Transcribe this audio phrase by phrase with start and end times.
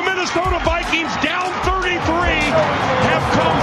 [0.00, 1.92] The Minnesota Vikings down 33
[3.04, 3.58] have come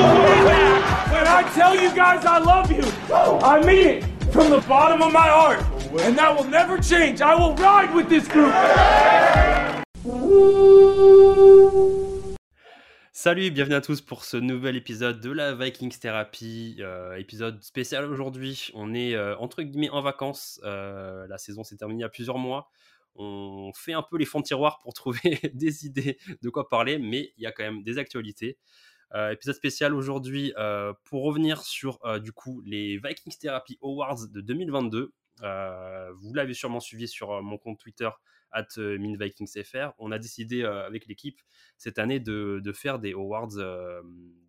[0.00, 1.12] all the way back.
[1.12, 5.12] When I tell you guys I love you, I mean it from the bottom of
[5.12, 5.60] my heart.
[6.00, 7.20] And that will never change.
[7.20, 8.54] I will ride with this group.
[13.12, 16.76] Salut bienvenue à tous pour ce nouvel épisode de la Vikings Therapy.
[16.78, 18.70] Euh, épisode spécial aujourd'hui.
[18.72, 20.60] On est euh, entre guillemets en vacances.
[20.64, 22.70] Euh, la saison s'est terminée il y a plusieurs mois.
[23.18, 25.20] On fait un peu les fonds de tiroir pour trouver
[25.54, 28.58] des idées de quoi parler, mais il y a quand même des actualités.
[29.32, 30.52] épisode spécial aujourd'hui
[31.04, 35.12] pour revenir sur du coup les Vikings Therapy Awards de 2022.
[36.14, 38.08] vous l'avez sûrement suivi sur mon compte Twitter
[38.52, 39.92] at MinVikingsFR.
[39.98, 41.40] On a décidé avec l'équipe
[41.76, 43.56] cette année de, faire des awards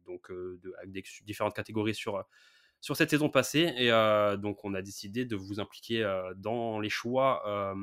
[0.06, 0.30] donc
[0.78, 2.23] avec des différentes catégories sur
[2.82, 3.74] sur cette saison passée.
[3.78, 3.90] Et
[4.38, 6.04] donc, on a décidé de vous impliquer
[6.38, 7.74] dans les choix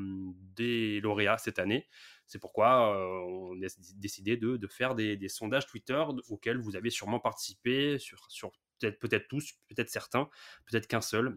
[0.57, 1.87] des lauréats cette année.
[2.27, 2.97] C'est pourquoi
[3.27, 8.53] on a décidé de, faire des, sondages Twitter auxquels vous avez sûrement participé, sur, sur
[8.79, 10.29] peut-être peut tous, peut-être certains,
[10.67, 11.37] peut-être qu'un seul.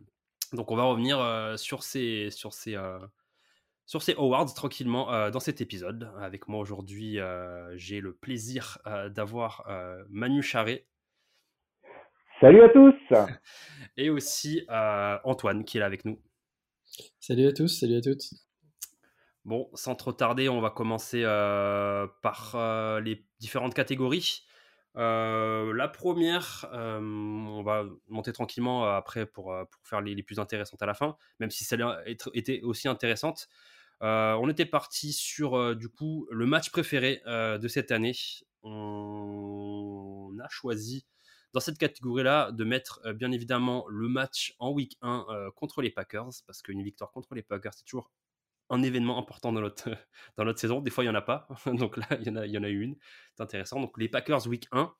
[0.53, 1.19] Donc, on va revenir
[1.59, 2.77] sur ces, sur ces,
[3.85, 6.11] sur ces awards tranquillement dans cet épisode.
[6.19, 7.19] Avec moi aujourd'hui,
[7.75, 9.67] j'ai le plaisir d'avoir
[10.09, 10.87] Manu Charret.
[12.41, 12.95] Salut à tous
[13.97, 16.21] Et aussi euh, Antoine qui est là avec nous.
[17.19, 18.23] Salut à tous, salut à toutes.
[19.43, 24.45] Bon, sans trop tarder, on va commencer euh, par euh, les différentes catégories.
[24.95, 30.85] la première, on va monter tranquillement après pour, pour faire les, les, plus intéressantes à
[30.85, 33.49] la fin, même si celle était aussi intéressante.
[33.99, 38.15] on était parti sur du coup le match préféré de cette année.
[38.63, 41.05] On a choisi
[41.53, 45.81] dans cette catégorie-là, de mettre euh, bien évidemment le match en week 1 euh, contre
[45.81, 48.11] les Packers, parce qu'une victoire contre les Packers, c'est toujours
[48.69, 49.89] un événement important dans notre,
[50.37, 50.79] dans notre saison.
[50.79, 51.47] Des fois, il n'y en a pas.
[51.65, 52.95] Donc là, il y en a, il y en a eu une.
[53.35, 53.79] C'est intéressant.
[53.79, 54.93] Donc les Packers week 1,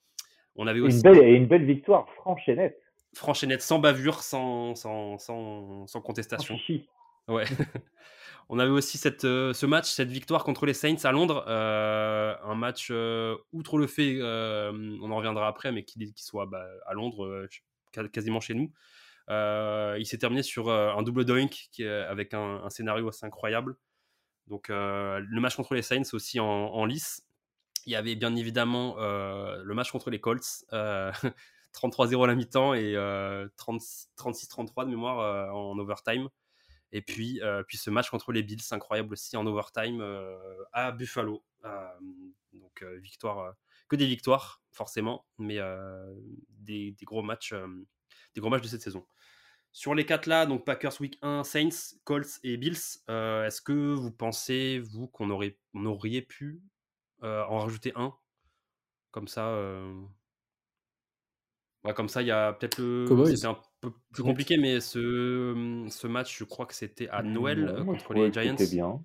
[0.56, 0.98] on avait aussi.
[0.98, 2.82] Une belle, et une belle victoire, franche et nette.
[3.16, 6.58] Franche et nette, sans bavure, sans, sans, sans, sans contestation.
[7.30, 7.46] Ouais.
[8.52, 11.46] On avait aussi euh, ce match, cette victoire contre les Saints à Londres.
[11.48, 16.66] Euh, un match, euh, outre le fait, on en reviendra après, mais qu'il soit bah,
[16.88, 17.48] à Londres,
[18.12, 18.74] quasiment chez nous.
[19.30, 23.78] il s'est terminé sur un double doink avec un, scénario assez incroyable.
[24.48, 27.22] Donc le match contre les Saints aussi en, lice.
[27.86, 30.66] Il y avait bien évidemment le match contre les Colts.
[31.72, 36.30] 33-0 à la mi-temps et 36-33 de mémoire en overtime.
[36.92, 40.38] Et puis, euh, puis ce match contre les Bills, incroyable aussi en overtime euh,
[40.74, 41.44] à Buffalo.
[41.66, 41.88] Euh,
[42.54, 43.54] donc victoire,
[43.88, 45.60] que des victoires forcément, mais
[46.50, 47.54] des, gros matchs,
[48.34, 49.06] des gros matchs de cette saison.
[49.72, 52.74] Sur les quatre là, donc Packers Week 1, Saints, Colts et Bills,
[53.08, 56.64] est-ce que vous pensez, vous, qu'on aurait, on aurait pu
[57.22, 58.16] en rajouter un?
[59.12, 59.56] Comme ça,
[61.96, 63.06] comme ça, il y a peut-être le.
[63.46, 63.62] Un
[64.14, 68.32] plus compliqué, mais ce, ce match, je crois que c'était à Noël euh, contre les
[68.32, 68.56] Giants.
[68.72, 69.00] Bien.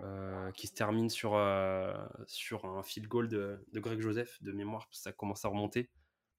[0.00, 1.92] Euh, qui se termine sur, euh,
[2.26, 5.90] sur un field goal de, de, Greg Joseph de mémoire, ça commence à remonter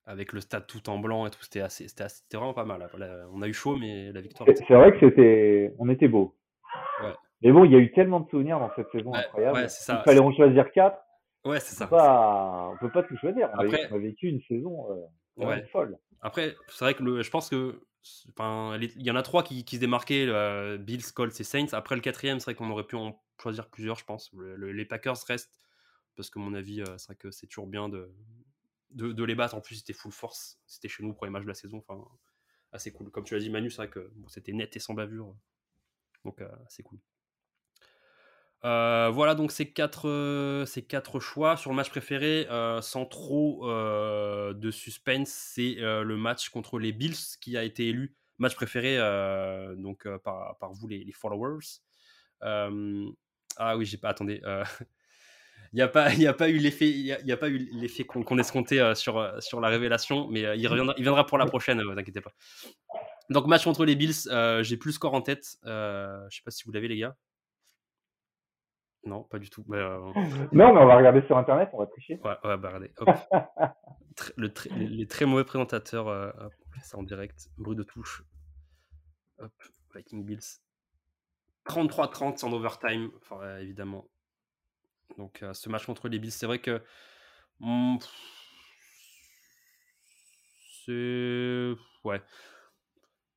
[0.06, 1.44] avec le stade tout en blanc et tout.
[1.44, 2.08] C'était assez, c'était,
[2.38, 2.90] vraiment pas mal.
[3.34, 4.48] on a eu chaud, mais la victoire.
[4.56, 6.38] C'est, vrai que c'était, on était beau.
[7.04, 7.12] Ouais.
[7.42, 9.58] Mais bon, il y a eu tellement de souvenirs dans cette saison incroyable.
[9.58, 10.02] Ouais, ça.
[10.02, 10.98] Il fallait en choisir quatre.
[11.44, 11.88] Ouais, c'est ça.
[11.88, 13.50] Pas, on peut pas tout choisir.
[13.54, 14.88] On, Après, a, vécu une saison
[15.72, 15.98] folle.
[16.22, 17.82] Après, c'est vrai que le, je pense que
[18.38, 21.74] il y en a trois qui, se démarquaient euh, Bills, Colts et Saints.
[21.74, 24.32] Après le quatrième, c'est vrai qu'on aurait pu en choisir plusieurs, je pense.
[24.34, 25.60] les Packers restent
[26.20, 28.14] parce que mon avis, euh, c'est vrai que c'est toujours bien de,
[28.92, 29.56] de, les battre.
[29.56, 30.60] En plus, c'était full force.
[30.68, 31.78] C'était chez nous, premier match de la saison.
[31.78, 32.06] Enfin,
[32.74, 33.10] assez cool.
[33.10, 35.34] Comme tu l'as dit, Manu, c'est vrai que c'était net et sans bavure.
[36.26, 37.00] Donc, euh, c'est cool.
[38.66, 43.06] Euh, voilà donc ces quatre, euh, ces quatre choix sur le match préféré, euh, sans
[43.06, 48.98] trop de suspense, c'est le match contre les Bills qui a été élu match préféré
[49.78, 51.82] donc par, par, vous les, followers.
[52.42, 54.42] ah oui, j'ai pas attendez.
[55.72, 58.40] Il n'y a pas, a pas eu l'effet, il y a, pas eu l'effet qu'on
[58.40, 61.92] escomptait sur sur la révélation, mais il reviendra, il viendra pour la prochaine, ne vous
[61.92, 62.34] inquiétez pas.
[63.30, 64.28] Donc match contre les Bills,
[64.62, 65.58] j'ai plus le score en tête.
[65.64, 67.16] je sais pas si vous l'avez les gars.
[69.06, 69.64] Non, pas du tout.
[69.72, 70.00] Euh,
[70.52, 72.20] non, mais on va regarder sur Internet, on va tricher.
[72.24, 72.92] Ouais, ouais bah regardez.
[74.38, 76.32] le les très mauvais présentateurs, euh,
[76.82, 78.24] ça en direct, bruit de touche.
[79.40, 79.54] Hop,
[79.96, 80.60] Viking Bills.
[81.66, 84.06] 33-30 en overtime, enfin, évidemment.
[85.18, 86.82] Donc, euh, ce match contre les Bills, c'est vrai que.
[87.60, 87.98] Hmm,
[90.86, 91.76] c'est.
[92.04, 92.22] Ouais.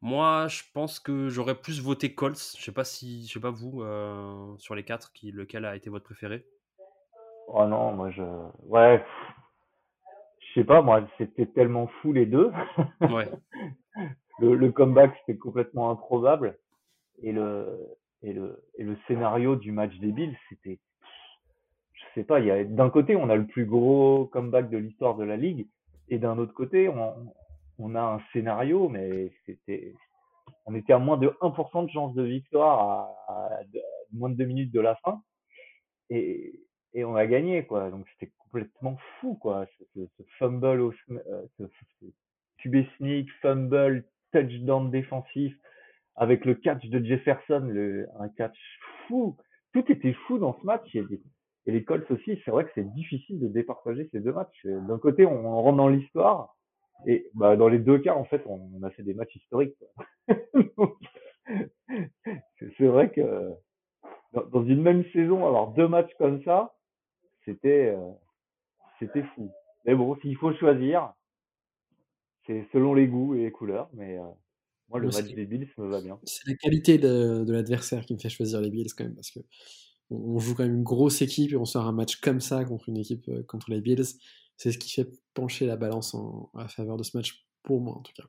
[0.02, 2.56] Moi, je pense que j'aurais plus voté Colts.
[2.58, 5.76] Je sais pas si, je sais pas vous, euh, sur les quatre, qui, lequel a
[5.76, 6.44] été votre préféré
[7.46, 8.22] Oh non, moi je.
[8.66, 9.04] Ouais.
[10.40, 12.50] Je sais pas, moi, c'était tellement fou les deux.
[13.00, 13.30] Ouais.
[14.40, 16.58] le, le comeback, c'était complètement improbable.
[17.22, 17.78] Et le,
[18.22, 20.80] et le, et le scénario du match des Bills, c'était.
[21.92, 24.78] Je sais pas, il y a d'un côté, on a le plus gros comeback de
[24.78, 25.68] l'histoire de la ligue.
[26.08, 27.32] Et d'un autre côté, on,
[27.78, 29.94] on a un scénario, mais c'était.
[30.66, 33.60] On était à moins de 1% de chance de victoire à,
[34.12, 35.22] moins de deux minutes de la fin.
[36.10, 36.60] Et,
[36.94, 37.90] on a gagné quoi.
[37.90, 39.66] Donc c'était complètement fou quoi.
[39.94, 41.64] Ce, fumble au euh, ce,
[42.58, 45.56] QB sneak, fumble, touchdown défensif
[46.16, 48.58] avec le catch de Jefferson, le, un catch
[49.06, 49.36] fou.
[49.72, 50.94] Tout était fou dans ce match.
[50.94, 51.04] Et,
[51.66, 54.64] et les Colts aussi, c'est vrai que c'est difficile de départager ces deux matchs.
[54.64, 56.56] D'un côté, on, rentre dans l'histoire,
[57.06, 59.76] et bah, dans les deux cas, en fait, on, a fait des matchs historiques.
[62.78, 63.52] c'est vrai que
[64.32, 66.74] dans, dans, une même saison, avoir deux matchs comme ça,
[67.44, 68.10] c'était euh,
[68.98, 69.50] c'était fou.
[69.84, 71.12] Mais bon, s'il faut choisir,
[72.46, 73.88] c'est selon les goûts et les couleurs.
[73.94, 74.22] Mais euh,
[74.88, 76.18] moi, le match des Bills me va bien.
[76.24, 79.30] C'est la qualité de, de l'adversaire qui me fait choisir les Bills quand même, parce
[79.30, 79.40] que
[80.10, 82.88] on joue quand même une grosse équipe et on sort un match comme ça contre
[82.88, 84.04] une équipe euh, contre les Bills.
[84.56, 87.96] C'est ce qui fait pencher la balance en, à faveur de ce match pour moi
[87.96, 88.24] en tout cas.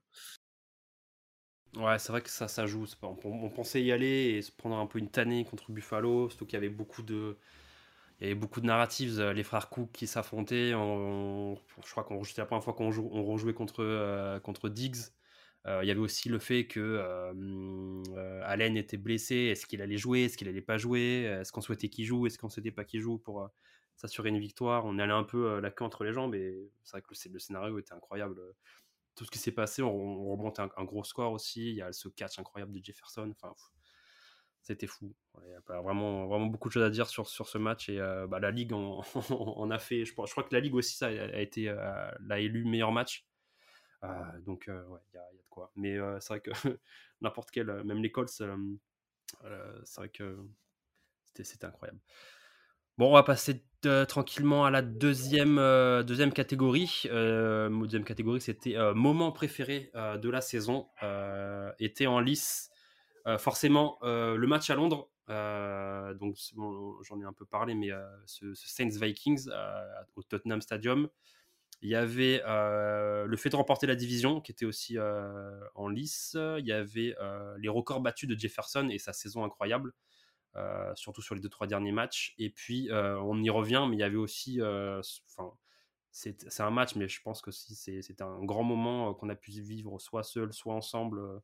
[1.75, 2.85] Ouais, c'est vrai que ça, ça joue.
[3.01, 6.53] On, pensait y aller et se prendre un peu une tannée contre Buffalo, surtout qu'il
[6.53, 7.37] y avait beaucoup de,
[8.19, 10.69] il y avait beaucoup de narratives, euh, les frères Cook qui s'affrontaient.
[10.71, 14.97] je crois qu'on c'était la première fois qu'on on rejouait contre, euh, contre Diggs.
[15.65, 17.01] Euh, il y avait aussi le fait que
[18.43, 19.35] Allen était blessé.
[19.35, 20.25] Est-ce qu'il allait jouer?
[20.25, 21.23] Est-ce qu'il allait pas jouer?
[21.23, 22.27] Est-ce qu'on souhaitait qu'il joue?
[22.27, 23.49] Est-ce qu'on souhaitait pas qu'il joue pour
[23.95, 27.01] s'assurer une victoire On allait un peu la queue entre les jambes et c'est vrai
[27.01, 28.41] que le, scénario était incroyable.
[29.15, 31.69] Tout ce qui s'est passé, on, remonte un, gros score aussi.
[31.69, 33.31] Il y a ce catch incroyable de Jefferson.
[33.31, 33.53] Enfin,
[34.63, 35.13] c'était fou.
[35.43, 37.89] Il y a vraiment, vraiment beaucoup de choses à dire sur, sur ce match.
[37.89, 39.01] Et euh, bah, la Ligue en,
[39.71, 40.05] a fait.
[40.05, 43.27] Je, crois que la Ligue aussi ça, a été, euh, l'a élu meilleur match.
[44.03, 44.73] Euh, donc, il
[45.13, 45.71] y, a, de quoi.
[45.75, 46.51] Mais c'est vrai que
[47.21, 50.37] n'importe quel, même l'école, c'est vrai que
[51.35, 51.99] c'était incroyable.
[52.97, 53.63] Bon, on va passer
[54.07, 55.55] tranquillement à la deuxième,
[56.05, 57.03] deuxième catégorie.
[57.05, 60.87] deuxième catégorie, c'était moment préféré de la saison.
[61.79, 62.69] était en lice
[63.27, 66.35] euh, forcément, euh, le match à Londres, euh, donc
[67.03, 67.89] j'en ai un peu parlé, mais
[68.25, 69.49] ce, Saints Vikings
[70.15, 71.07] au Tottenham Stadium,
[71.81, 74.97] il y avait le fait de remporter la division qui était aussi
[75.75, 76.37] en lice.
[76.59, 77.15] Il y avait
[77.57, 79.93] les records battus de Jefferson et sa saison incroyable,
[80.95, 82.35] surtout sur les deux trois derniers matchs.
[82.37, 85.51] Et puis on y revient, mais il y avait aussi, enfin,
[86.11, 89.99] c'est un match, mais je pense que c'était un grand moment qu'on a pu vivre
[89.99, 91.41] soit seul, soit ensemble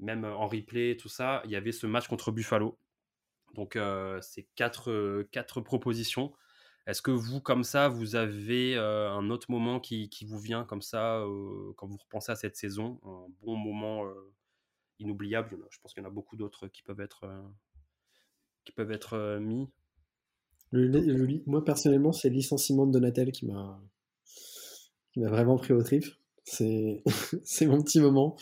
[0.00, 2.78] même en replay, tout ça, il y avait ce match contre Buffalo.
[3.54, 5.28] Donc, euh, c'est quatre, euh,
[5.64, 6.32] propositions.
[6.86, 10.82] Est-ce que vous, comme ça, vous avez euh, un autre moment qui, vous vient comme
[10.82, 11.22] ça
[11.76, 14.10] quand vous repensez à cette saison Un bon moment
[14.98, 15.58] inoubliable?
[15.70, 17.28] Je pense qu'il y en a beaucoup d'autres qui peuvent être,
[18.64, 19.68] qui peuvent être mis.
[21.46, 23.80] moi, personnellement, c'est le licenciement de Donatel qui m'a
[25.16, 26.04] vraiment pris au trip.
[26.44, 28.36] C'est mon petit moment.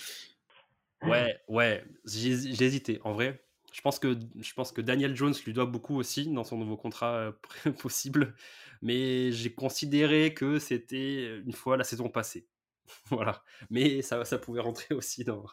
[1.03, 3.01] Ouais, ouais, j'ai hésité.
[3.05, 6.45] En vrai, je pense, que, je pense que Daniel Jones lui doit beaucoup aussi dans
[6.45, 7.33] son nouveau contrat
[7.67, 8.35] euh, possible.
[8.83, 12.49] Mais j'ai considéré que c'était une fois la saison passée.
[13.11, 13.43] voilà.
[13.71, 15.45] Mais ça, ça pouvait rentrer aussi dans,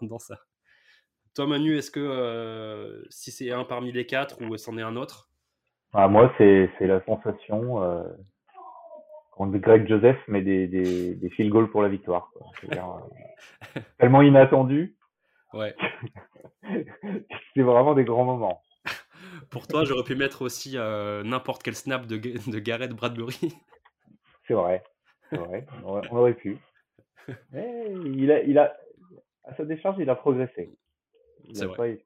[0.00, 0.46] dans, ça.
[1.36, 4.96] Toi, Manu, est-ce que euh, si c'est un parmi les quatre ou c'en est un
[4.96, 5.28] autre?
[5.92, 7.82] Ah, Moi, c'est la sensation.
[7.82, 8.04] Euh,
[9.32, 12.32] quand Greg Joseph met des, des, des field goals pour la victoire.
[12.72, 14.96] Euh, tellement inattendu.
[15.52, 15.76] Ouais.
[17.54, 18.62] c'est vraiment des grands moments.
[19.50, 23.52] Pour toi, j'aurais pu mettre aussi euh, n'importe quel snap de, de Garrett Bradbury.
[24.48, 24.82] C'est vrai.
[25.84, 26.56] On aurait, pu.
[27.52, 28.74] Mais il a, il a,
[29.44, 30.70] à sa décharge, il a progressé.
[31.48, 32.04] Il a, vrai.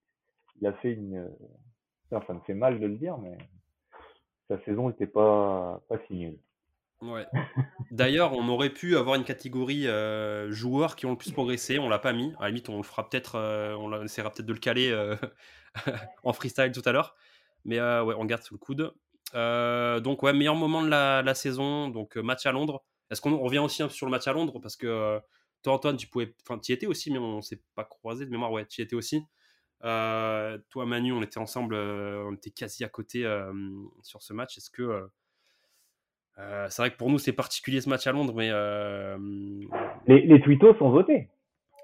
[0.61, 1.31] il a fait une.
[2.13, 3.37] Enfin, ça me fait mal de le dire, mais
[4.49, 6.39] sa saison n'était pas, pas si nulle.
[7.03, 7.27] Ouais.
[7.91, 11.79] D'ailleurs, on aurait pu avoir une catégorie euh, joueurs qui ont le plus progressé.
[11.79, 12.35] On l'a pas mis.
[12.39, 13.37] À la limite, on le fera peut-être.
[13.37, 15.17] Euh, on essaiera peut-être de le caler euh,
[16.25, 17.17] en freestyle tout à l'heure.
[17.65, 18.93] Mais ouais, on garde sous le coude.
[20.03, 21.89] donc ouais, meilleur moment de la, saison.
[21.89, 22.85] Donc match à Londres.
[23.11, 24.61] Est-ce qu'on revient aussi sur le match à Londres?
[24.61, 25.21] Parce que
[25.63, 28.31] toi Antoine, tu pouvais, enfin tu y étais aussi, mais on s'est pas croisé de
[28.31, 28.53] mémoire.
[28.53, 29.23] Ouais, tu y étais aussi.
[29.81, 33.25] toi Manu, on était ensemble, on était quasi à côté
[34.03, 34.57] sur ce match.
[34.59, 35.09] Est-ce que
[36.41, 38.49] euh, c'est vrai que pour nous, c'est particulier ce match à Londres, mais.
[38.51, 39.17] Euh,
[40.07, 41.29] les, les tweetos sont votés.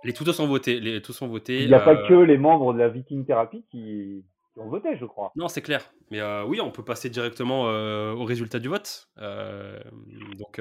[0.05, 0.81] Les tweetos sont votés.
[0.81, 1.63] Les, tous sont votés.
[1.63, 4.25] Il n'y a pas euh, que les membres de la Viking Therapy qui,
[4.57, 5.33] ont voté, je crois.
[5.37, 5.93] Non, c'est clair.
[6.11, 9.11] Mais oui, on peut passer directement au résultat du vote.
[9.19, 10.61] donc,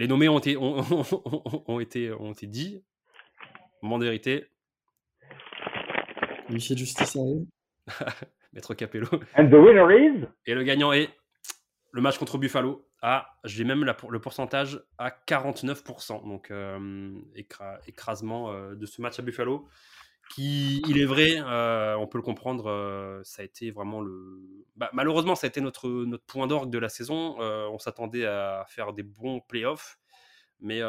[0.00, 0.82] les nommés ont été, ont,
[1.66, 2.82] ont, été, ont été dits.
[3.82, 4.46] Moment de vérité.
[6.48, 7.44] Huissier de justice arrive.
[8.54, 9.06] Maître Capello.
[9.36, 10.24] And the winner is?
[10.46, 11.10] Et le gagnant est
[11.92, 12.88] le match contre Buffalo.
[13.02, 16.26] Ah, j'ai même le pourcentage à 49%.
[16.26, 17.10] Donc, euh,
[17.86, 19.68] écrasement euh, de ce match à Buffalo.
[20.38, 24.40] Il est vrai, euh, on peut le comprendre, ça a été vraiment le.
[24.76, 27.38] Bah, malheureusement, ça a été notre, notre point d'orgue de la saison.
[27.40, 29.98] on s'attendait à faire des bons playoffs.
[30.60, 30.80] Mais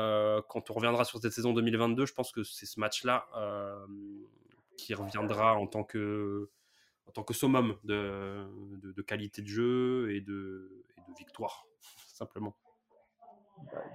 [0.49, 3.27] quand on reviendra sur cette saison 2022, je pense que c'est ce match-là
[4.77, 6.49] qui reviendra en tant que
[7.07, 8.47] en tant que summum de,
[8.81, 10.85] de, qualité de jeu et de,
[11.17, 11.65] victoire,
[12.07, 12.55] simplement.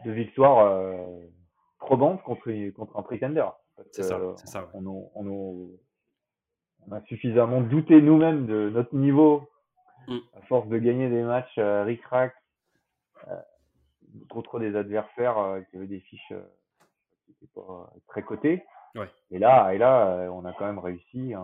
[0.04, 1.26] De victoire euh,
[1.78, 3.46] probante contre, contre un pretender.
[3.92, 4.70] C'est ça, c'est ça.
[4.74, 5.70] On, on,
[6.86, 9.48] on, a suffisamment douté nous-mêmes de notre niveau
[10.08, 10.18] mm.
[10.34, 12.34] à force de gagner des matchs euh, ric-rac
[13.28, 13.36] euh,
[14.30, 16.32] contre des adversaires euh, qui avaient des fiches
[17.24, 18.64] qui n'étaient pas très cotées.
[18.94, 19.08] Ouais.
[19.30, 21.34] Et là, et là, on a quand même réussi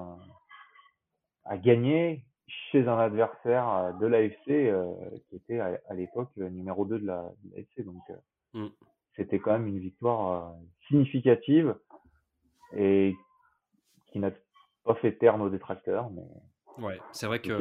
[1.44, 2.24] à gagner
[2.70, 4.94] chez un adversaire de l'AFC euh,
[5.28, 7.84] qui était à, l'époque numéro 2 de la de l'AFC.
[7.84, 8.70] Donc euh, mm.
[9.16, 10.54] c'était quand même une victoire
[10.88, 11.74] significative
[12.76, 13.14] et
[14.08, 14.30] qui n'a
[14.84, 16.10] pas fait taire nos détracteurs.
[16.10, 17.58] Mais ouais, c'est vrai que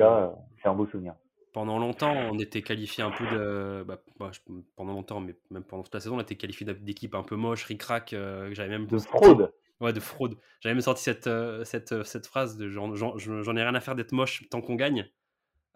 [0.62, 1.16] c'est un beau souvenir.
[1.54, 3.84] Pendant longtemps, on était qualifié un peu de.
[3.86, 4.32] Bah, bah
[4.76, 7.66] pendant longtemps, mais même pendant toute la saison, on était qualifié d'équipe un peu moche,
[7.66, 8.12] ric-rac.
[8.12, 9.52] j'avais même de fraude.
[9.82, 10.38] Ouais, de fraude.
[10.60, 13.96] J'avais même sorti cette, euh, cette, euh, cette phrase de j'en ai rien à faire
[13.96, 15.10] d'être moche tant qu'on gagne.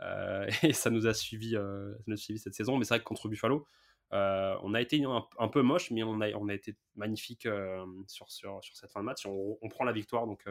[0.02, 2.78] Euh, et ça nous a suivi, ça nous a suivi cette saison.
[2.78, 3.68] Mais c'est vrai que contre Buffalo,
[4.12, 7.48] on a été un, peu moche, mais on a, on a été magnifique
[8.08, 9.26] sur, sur, sur, cette fin de match.
[9.26, 10.46] On, on prend la victoire, donc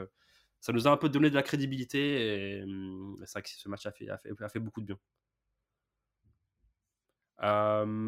[0.64, 2.58] ça nous a un peu donné de la crédibilité.
[2.58, 4.87] Et, hum, c'est vrai que ce match a fait, a fait, a fait beaucoup de
[4.87, 4.99] bien.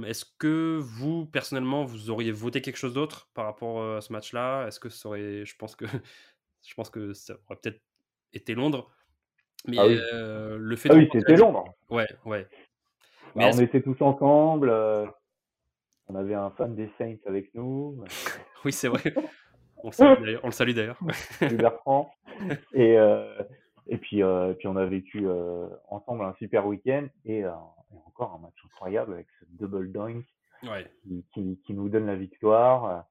[0.07, 4.67] Est-ce que vous, personnellement, vous auriez voté quelque chose d'autre par rapport à ce match-là?
[4.67, 5.45] Est-ce que ça aurait.
[5.45, 5.85] Je pense que,
[6.67, 7.83] je pense que ça aurait peut-être
[8.33, 8.91] été Londres.
[9.67, 9.99] Mais ah oui.
[10.59, 11.65] le fait ah oui, c'était Londres.
[11.91, 12.49] Ouais, ouais.
[13.35, 14.71] Bah, on était tous ensemble.
[16.09, 18.03] On avait un fan des Saints avec nous.
[18.65, 19.03] oui, c'est vrai.
[19.83, 20.99] On, le salue d'ailleurs.
[21.41, 22.11] Bertrand.
[22.73, 23.41] Et, euh,
[23.87, 27.53] et puis, euh, puis on a vécu euh, ensemble un super week-end et, euh,
[28.07, 30.25] encore un match incroyable avec ce double doink
[31.33, 33.07] qui, qui, nous donne la victoire.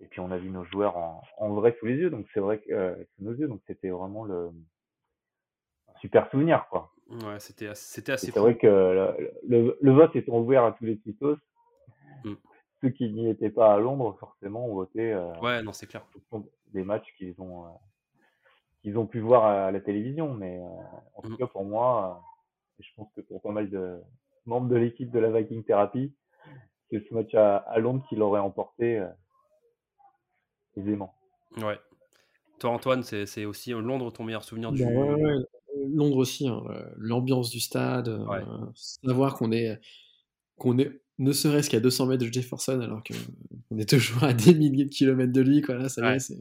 [0.00, 2.40] Et puis on a vu nos joueurs en, en vrai sous les yeux, donc c'est
[2.40, 4.50] vrai que euh, sous nos yeux, donc c'était vraiment le
[5.88, 6.92] un super souvenir quoi.
[7.10, 8.30] Ouais, c'était c'était assez.
[8.30, 11.36] C'est vrai que le, le, le, vote étant ouvert à tous les titos,
[12.24, 12.36] mm.
[12.82, 15.12] ceux qui n'y étaient pas à Londres forcément ont voté.
[15.12, 16.04] Euh, ouais, non c'est clair.
[16.72, 17.66] Des matchs qu'ils ont
[18.82, 20.34] qu'ils ont pu voir à la télévision.
[20.34, 20.66] Mais euh,
[21.14, 21.38] en tout mm.
[21.38, 22.22] cas, pour moi,
[22.78, 24.00] et je pense que pour pas mal de
[24.46, 26.14] membres de l'équipe de la Viking Therapy,
[26.90, 29.08] c'est ce match à, à Londres qui l'aurait emporté euh,
[30.76, 31.14] aisément.
[31.58, 31.78] Ouais.
[32.58, 34.84] Toi, Antoine, c'est aussi Londres ton meilleur souvenir du.
[34.84, 35.34] Bah ouais,
[35.88, 36.62] Londres aussi, hein,
[36.96, 38.42] l'ambiance du stade, euh,
[38.74, 39.80] savoir qu'on est,
[40.58, 44.54] qu'on est ne serait-ce qu'à 200 mètres de Jefferson alors qu'on est toujours à des
[44.54, 45.76] milliers de kilomètres de lui, quoi.
[45.76, 46.36] Là, ça c'est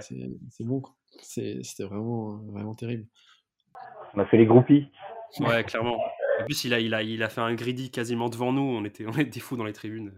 [0.00, 0.82] c'est bon.
[1.22, 3.06] C'était vraiment, vraiment terrible.
[4.14, 4.88] On a fait les groupies.
[5.40, 5.98] Ouais, clairement.
[6.40, 8.62] En plus, il a, il, a, il a fait un greedy quasiment devant nous.
[8.62, 10.12] On était, on était fous dans les tribunes.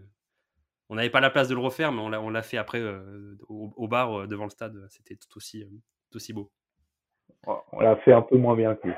[0.89, 3.87] On n'avait pas la place de le refaire, mais on l'a fait après euh, au,
[3.87, 4.75] bar euh, devant le stade.
[4.89, 5.67] C'était tout aussi, euh,
[6.09, 6.51] tout aussi beau.
[7.47, 8.89] On l'a fait un peu moins bien que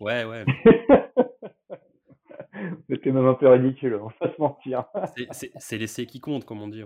[0.00, 0.44] ouais, ouais.
[2.92, 4.84] C'était même un peu ridicule, on va se mentir.
[5.58, 6.84] C'est l'essai qui compte, comme on dit.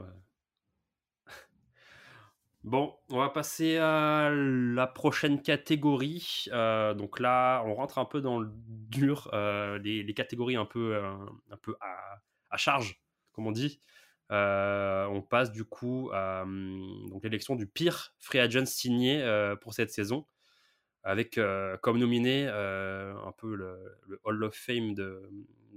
[2.62, 6.44] Bon, on va passer à la prochaine catégorie.
[6.52, 10.94] Euh, donc là, on rentre un peu dans le dur, euh, les, catégories un peu,
[10.94, 11.12] euh,
[11.50, 13.00] un peu à, charge,
[13.32, 13.80] comme on dit.
[14.30, 16.44] on passe du coup à
[17.10, 19.25] donc l'élection du pire free agent signé
[19.60, 20.25] pour cette saison,
[21.02, 21.40] avec
[21.82, 25.30] comme nominé un peu le, Hall of Fame de,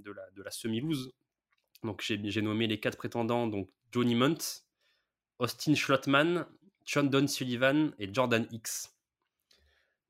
[0.03, 1.13] de la, de la semi-loose.
[1.84, 4.63] Donc j'ai nommé les quatre prétendants, donc Johnny Munt,
[5.39, 6.46] Austin Schlottman,
[6.86, 8.96] Sean Don Sullivan et Jordan X.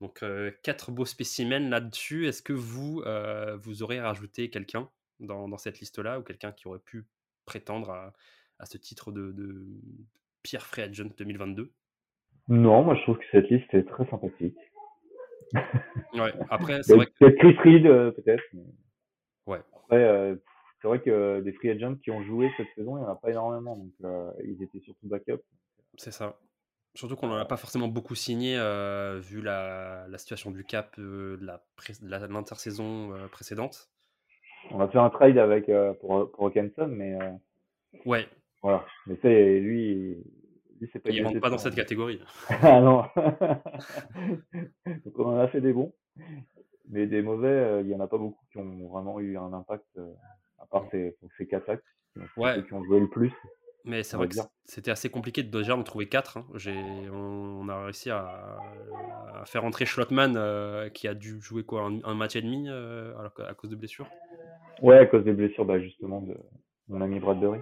[0.02, 2.28] Donc euh, quatre beaux spécimens là-dessus.
[2.28, 6.80] Est-ce que vous, euh, vous aurez rajouté quelqu'un dans, cette liste-là ou quelqu'un qui aurait
[6.80, 7.06] pu
[7.46, 9.66] prétendre à, ce titre de, de
[10.44, 11.72] Pierre Free Agent 2022
[12.48, 14.58] Non, moi je trouve que cette liste est très sympathique.
[16.14, 17.26] ouais, après, c'est vrai que...
[17.38, 18.44] Chris Reed euh, peut-être.
[19.46, 19.60] Ouais.
[19.90, 20.38] Après,
[20.82, 23.16] c'est vrai que des free agents qui ont joué cette saison, il n'y en a
[23.16, 23.76] pas énormément.
[23.76, 23.92] Donc
[24.44, 25.42] ils étaient surtout backup.
[25.98, 26.38] C'est ça.
[26.96, 28.54] Surtout qu'on n'en a pas forcément beaucoup signé
[29.20, 31.40] vu la, la, situation du cap de
[32.02, 33.90] l'intersaison précédente.
[34.72, 37.18] On a fait un trade avec pour, pour Hawkinson, mais.
[38.06, 38.28] ouais.
[38.62, 38.86] Voilà.
[39.08, 40.18] Mais c'est lui,
[40.80, 41.10] lui c'est pas.
[41.12, 42.22] Il rentre pas dans cette catégorie.
[42.50, 43.04] ah non.
[45.06, 45.94] Donc on en a fait des bons,
[46.90, 49.86] mais des mauvais, il y en a pas beaucoup qui ont vraiment eu un impact,
[50.60, 51.86] à part ces, ces quatre actes,
[52.38, 52.64] ouais.
[52.66, 53.32] qui ont joué le plus.
[53.86, 56.38] Mais c'est vrai que c'était assez compliqué de déjà en trouver 4.
[56.38, 56.46] Hein.
[57.12, 58.58] On, on, a réussi à,
[59.34, 63.14] à faire entrer Schlottmann euh, qui a dû jouer quoi un, match et demi euh,
[63.18, 64.08] à, cause de blessures.
[64.82, 66.38] Ouais, à cause des blessures bah, justement de
[66.88, 67.60] mon ami Bradbury.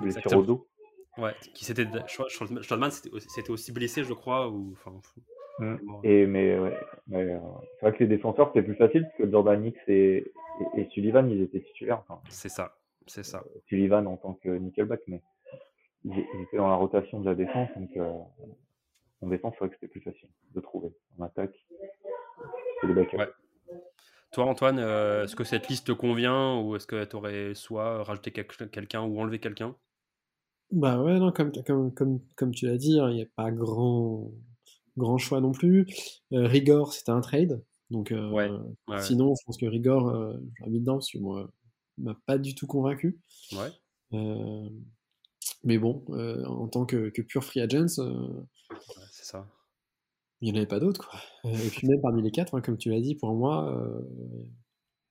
[0.00, 0.68] Blessure au dos.
[1.16, 4.48] Ouais, qui s'était Schlottmann s'était aussi blessé, je crois.
[4.48, 4.92] Ou, enfin,
[5.60, 5.78] mmh.
[6.04, 6.76] Et mais ouais,
[7.12, 7.38] euh,
[7.78, 10.32] c'est vrai que les défenseurs c'était plus facile parce que Jordan Hicks et,
[10.76, 12.02] et, Sullivan ils étaient titulaires.
[12.08, 12.76] Enfin, c'est ça.
[13.06, 13.38] C'est ça.
[13.38, 15.22] Euh, Sullivan en tant que nickelback, mais
[16.04, 18.12] il, était dans la rotation de la défense, donc euh,
[19.20, 20.94] en défense, c'est vrai que c'était plus facile de trouver.
[21.18, 21.54] En attaque,
[22.80, 23.18] c'est backups.
[24.32, 28.04] Toi, Antoine, euh, est-ce que cette liste te convient ou est-ce que tu aurais soit
[28.04, 29.74] rajouté quelqu'un ou enlevé quelqu'un?
[30.70, 33.50] Bah ouais, non, comme, comme, comme, comme tu l'as dit, hein, il n'y a pas
[33.50, 34.30] grand,
[35.00, 35.86] grand choix non plus.
[36.30, 37.64] Rigor, c'était un trade.
[37.90, 38.14] Donc,
[39.00, 41.50] sinon, je pense que Rigor, j'ai mis dedans parce que moi,
[42.00, 43.20] m'a pas du tout convaincu.
[43.52, 43.70] Ouais.
[44.12, 44.68] Euh,
[45.62, 47.66] mais bon, euh, en tant que, que pure free euh,
[49.12, 49.48] c'est ça.
[50.40, 51.20] Il n'y en avait pas d'autres, quoi.
[51.44, 53.78] et puis même parmi les quatre, hein, comme tu l'as dit, pour moi,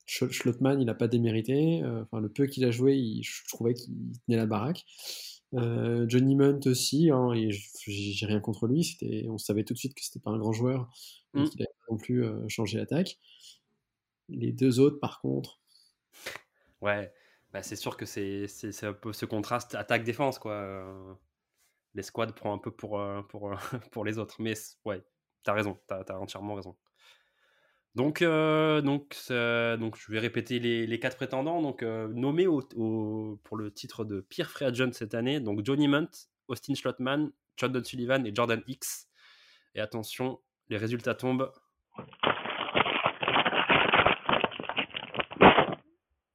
[0.08, 1.84] Schlottmann, il n'a pas démérité.
[1.86, 3.94] Enfin, le peu qu'il a joué, je trouvais qu'il
[4.26, 4.86] tenait la baraque.
[5.54, 8.84] Johnny Munt aussi, hein, et j'ai rien contre lui.
[8.84, 10.90] C'était, on savait tout de suite que c'était pas un grand joueur,
[11.34, 11.52] donc mmh.
[11.54, 13.18] il n'avait pas non plus changé l'attaque.
[14.30, 15.60] Les deux autres, par contre,
[16.82, 17.14] Ouais,
[17.52, 18.48] bah c'est sûr que c'est
[18.84, 20.54] un peu ce contraste attaque-défense, quoi.
[20.54, 21.14] Euh,
[21.96, 23.52] les squads prend un peu pour, euh, pour,
[23.92, 24.36] pour les autres.
[24.40, 24.54] Mais
[24.86, 25.04] ouais,
[25.44, 26.78] t'as raison, t'as as entièrement raison.
[28.00, 31.62] Donc, euh, donc, je vais répéter les, quatre prétendants.
[31.62, 35.42] Donc, nommés pour le titre de pire free agent cette année.
[35.42, 36.08] Donc, Johnny Munt,
[36.48, 39.10] Austin Schlottman, Jordan Sullivan et Jordan X.
[39.76, 41.52] Et attention, les résultats tombent.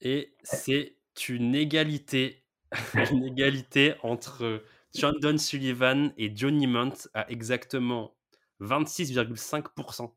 [0.03, 0.99] Et c'est
[1.31, 2.45] une égalité,
[3.11, 4.63] une égalité entre
[4.95, 8.15] Jordan Sullivan et Johnny Munt à exactement
[8.61, 10.13] 26,5%.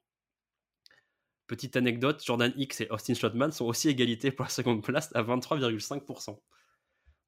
[1.48, 5.24] Petite anecdote, Jordan X et Austin Schlottman sont aussi égalité pour la seconde place à
[5.24, 6.38] 23,5%.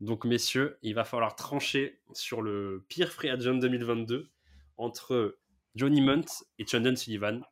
[0.01, 4.29] Donc messieurs, il va falloir trancher sur le pire free agent 2022
[4.77, 5.37] entre
[5.75, 6.25] Johnny Munt
[6.57, 7.43] et Jordan Sullivan.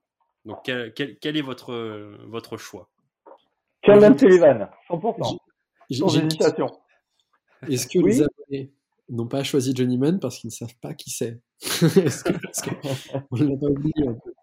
[0.45, 1.73] Donc quel, quel est votre,
[2.25, 2.89] votre choix?
[3.85, 5.37] Sheldon Sullivan, 100%.
[5.91, 6.67] Sans hésitation.
[7.69, 8.73] Est-ce que les abonnés
[9.09, 11.41] n'ont pas choisi Johnny Munn parce qu'ils ne savent pas qui c'est?
[11.61, 14.33] Est-ce qu'on ne l'a pas oublié un peu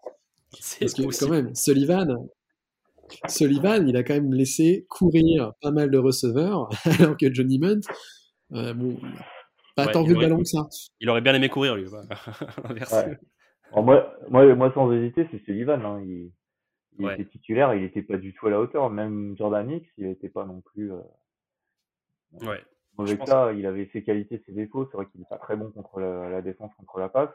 [0.79, 2.27] Parce que quand même, Sullivan,
[3.27, 7.81] Sullivan, il a quand même laissé courir pas mal de receveurs, alors que Johnny Munt,
[8.53, 8.97] euh, bon,
[9.75, 10.67] pas tant vu de ballon que ça.
[10.99, 11.85] Il aurait bien aimé courir, lui.
[13.75, 15.85] moi, moi, moi, sans hésiter, c'est Sullivan.
[15.85, 16.01] Hein.
[16.05, 16.31] Il,
[16.99, 18.89] il était titulaire, il n'était pas du tout à la hauteur.
[18.89, 20.91] Même Jordan X, il n'était pas non plus.
[20.93, 21.01] Euh,
[22.41, 22.63] ouais.
[22.97, 24.87] Mauvais cas, il avait ses qualités, ses défauts.
[24.89, 27.33] C'est vrai qu'il n'est pas très bon contre la, défense, contre la passe.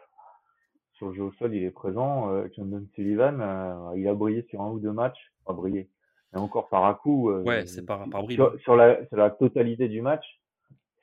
[1.00, 2.30] Sur le jeu au sol, il est présent.
[2.30, 5.32] Euh, John Sullivan, euh, il a brillé sur un ou deux matchs.
[5.46, 5.88] Pas brillé.
[6.34, 7.30] Et encore par à coup.
[7.30, 8.22] Euh, ouais, c'est par, par
[8.58, 10.42] Sur, la, sur la totalité du match,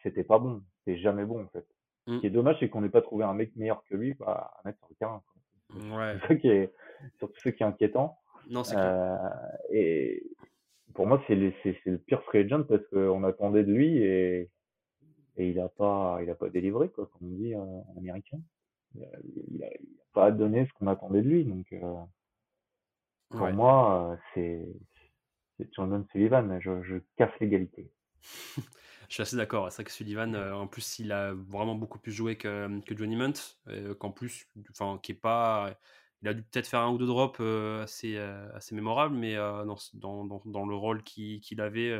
[0.04, 0.62] c'était pas bon.
[0.78, 1.66] C'était jamais bon, en fait.
[2.06, 2.20] Ce mmh.
[2.20, 4.62] qui est dommage, c'est qu'on n'ait pas trouvé un mec meilleur que lui bah, à
[4.66, 5.24] mettre sur le terrain.
[5.98, 6.20] Ouais.
[6.22, 6.72] C'est ça qui est,
[7.18, 8.20] surtout ce qui est inquiétant.
[8.52, 9.16] Non, c'est euh,
[9.72, 10.30] Et
[10.94, 11.52] pour moi, c'est le,
[11.86, 14.52] le pire free agent parce qu'on attendait de lui et,
[15.38, 18.38] et il n'a pas, il a pas délivré, quoi, comme on dit en américain.
[19.36, 19.68] Il n'a
[20.14, 21.46] pas donné ce qu'on attendait de lui.
[21.46, 21.96] Donc, euh,
[23.30, 26.60] pour moi, euh, c'est Jordan Sullivan.
[26.60, 27.92] Je, je casse l'égalité.
[29.10, 29.72] Je suis assez d'accord.
[29.72, 33.16] C'est vrai que Sullivan, en plus, il a vraiment beaucoup plus joué que, que Johnny
[33.16, 33.56] Munt,
[34.00, 35.78] qu'en plus, enfin, qui est pas,
[36.22, 39.36] il a dû peut-être faire un ou deux drops euh, assez, euh, assez mémorables, mais
[39.36, 39.78] euh, dans,
[40.26, 42.00] dans, dans, le rôle qu'il avait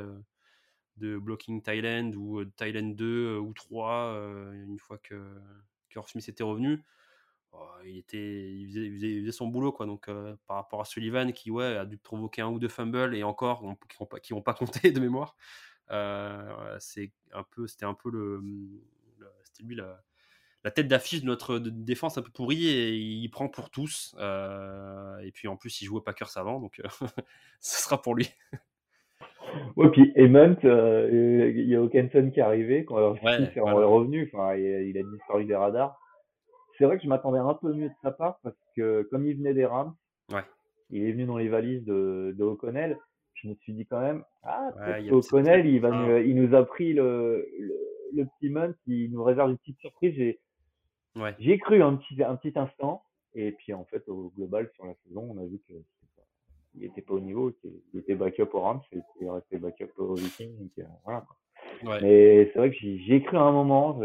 [0.98, 4.14] de blocking Thailand ou Thailand 2 ou 3,
[4.54, 5.40] une fois que,
[6.06, 6.84] Smith était revenu,
[7.54, 9.72] oh, il, était, il faisait, son boulot.
[9.72, 9.86] Quoi.
[9.86, 10.10] Donc,
[10.48, 13.64] par rapport à Sullivan, qui ouais, a dû provoquer un ou deux fumbles et encore,
[14.22, 15.36] qui n'ont pas, pas compté de mémoire,
[16.80, 18.44] c'est un peu, c'était un peu le,
[19.44, 19.76] c'était lui
[20.68, 24.14] la tête d'affiche de notre défense un peu pourrie et il prend pour tous.
[24.20, 26.88] Euh, et puis en plus, il joue au Packers avant, donc euh,
[27.62, 28.30] ce sera pour lui.
[29.76, 34.30] Ouais, puis Emmett, euh, il y a Hawkinson qui est arrivé, quand ouais, est revenu,
[34.32, 36.00] enfin, il, a disparu des radars.
[36.78, 39.38] c'est vrai que je m'attendais un peu mieux de sa part parce que comme il
[39.38, 39.96] venait des Rams,
[40.32, 40.42] ouais.
[40.90, 42.98] il est venu dans les valises de, de O'Connell.
[43.36, 44.72] Je me suis dit quand même, ah,
[45.12, 47.48] O'Connell, il, va nous, il nous a pris le,
[48.14, 50.16] le, petit Munt, il nous réserve une petite surprise.
[50.16, 50.40] J'ai
[51.16, 51.58] ouais.
[51.60, 53.04] cru un petit, un petit instant.
[53.36, 55.60] Et puis en fait, au global, sur la saison, on a vu
[56.78, 57.52] qu'il n'était pas au niveau.
[57.94, 60.58] Il était backup au Rams il resté backup au Vikings.
[60.58, 61.26] Donc, euh, voilà.
[61.84, 62.02] Ouais.
[62.02, 64.00] Mais c'est vrai que j'ai cru à un moment,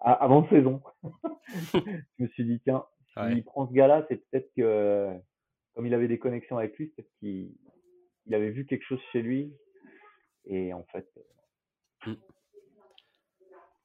[0.00, 0.82] avant de saison,
[1.74, 5.10] je me suis dit, tiens, s'il prend ce gars-là, c'est peut-être que,
[5.74, 7.52] comme il avait des connexions avec lui, peut-être qu'il
[8.26, 9.52] il avait vu quelque chose chez lui.
[10.46, 11.08] Et en fait.
[12.06, 12.14] Mmh.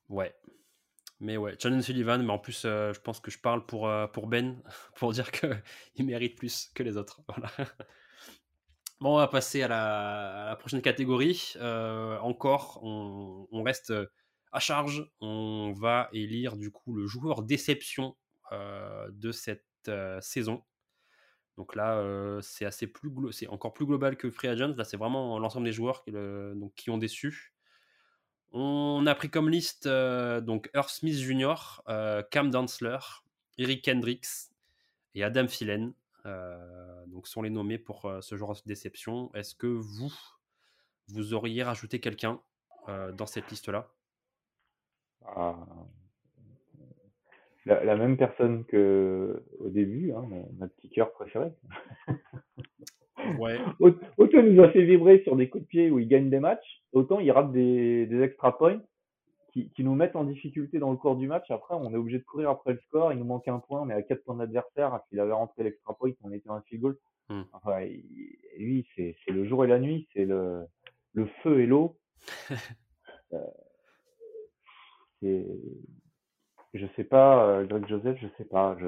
[0.09, 0.33] Ouais.
[1.21, 4.07] Mais ouais, John Sullivan, mais en plus, euh, je pense que je parle pour, euh,
[4.07, 4.61] pour Ben,
[4.95, 5.61] pour dire qu'il
[6.05, 7.21] mérite plus que les autres.
[7.27, 7.49] Voilà.
[9.01, 11.53] Bon, on va passer à la, prochaine catégorie.
[11.55, 13.91] Euh, encore, on, reste
[14.51, 15.09] à charge.
[15.21, 18.15] On va élire du coup le joueur déception
[18.51, 19.65] de cette
[20.19, 20.63] saison.
[21.57, 23.11] Donc là, c'est assez plus,
[23.49, 24.75] encore plus global que Free Agents.
[24.77, 26.03] Là, c'est vraiment l'ensemble des joueurs
[26.75, 27.55] qui, ont déçu.
[28.51, 31.81] On a pris comme liste donc Earth Smith Jr.,
[32.29, 32.99] Cam Dansler,
[33.57, 34.51] Eric Hendricks
[35.15, 35.91] et Adam Philen.
[36.25, 39.31] Donc sont les nommés pour ce genre de déception.
[39.33, 40.11] Est-ce que vous,
[41.07, 42.41] vous auriez rajouté quelqu'un
[42.87, 43.91] dans cette liste-là?
[45.25, 45.55] Ah,
[47.65, 51.51] la, même personne que au début, hein, notre petit cœur préféré.
[53.39, 53.59] Ouais.
[53.79, 56.39] Autant il nous a fait vibrer sur des coups de pied où il gagne des
[56.39, 58.81] matchs, autant il rate des, des extra points
[59.51, 61.49] qui, qui, nous mettent en difficulté dans le cours du match.
[61.51, 63.11] Après, on est obligé de courir après le score.
[63.11, 64.99] Il nous manque un point, est à 4 points d'adversaire.
[65.09, 66.97] S'il avait rentré l'extra point, on était un field goal.
[67.29, 67.43] Hmm.
[67.53, 67.85] Enfin,
[68.57, 70.65] lui, c'est le jour et la nuit, c'est le,
[71.13, 71.97] le feu et l'eau.
[73.33, 73.45] euh,
[76.73, 78.77] je sais pas, euh, Greg Joseph, je sais pas.
[78.79, 78.87] Je...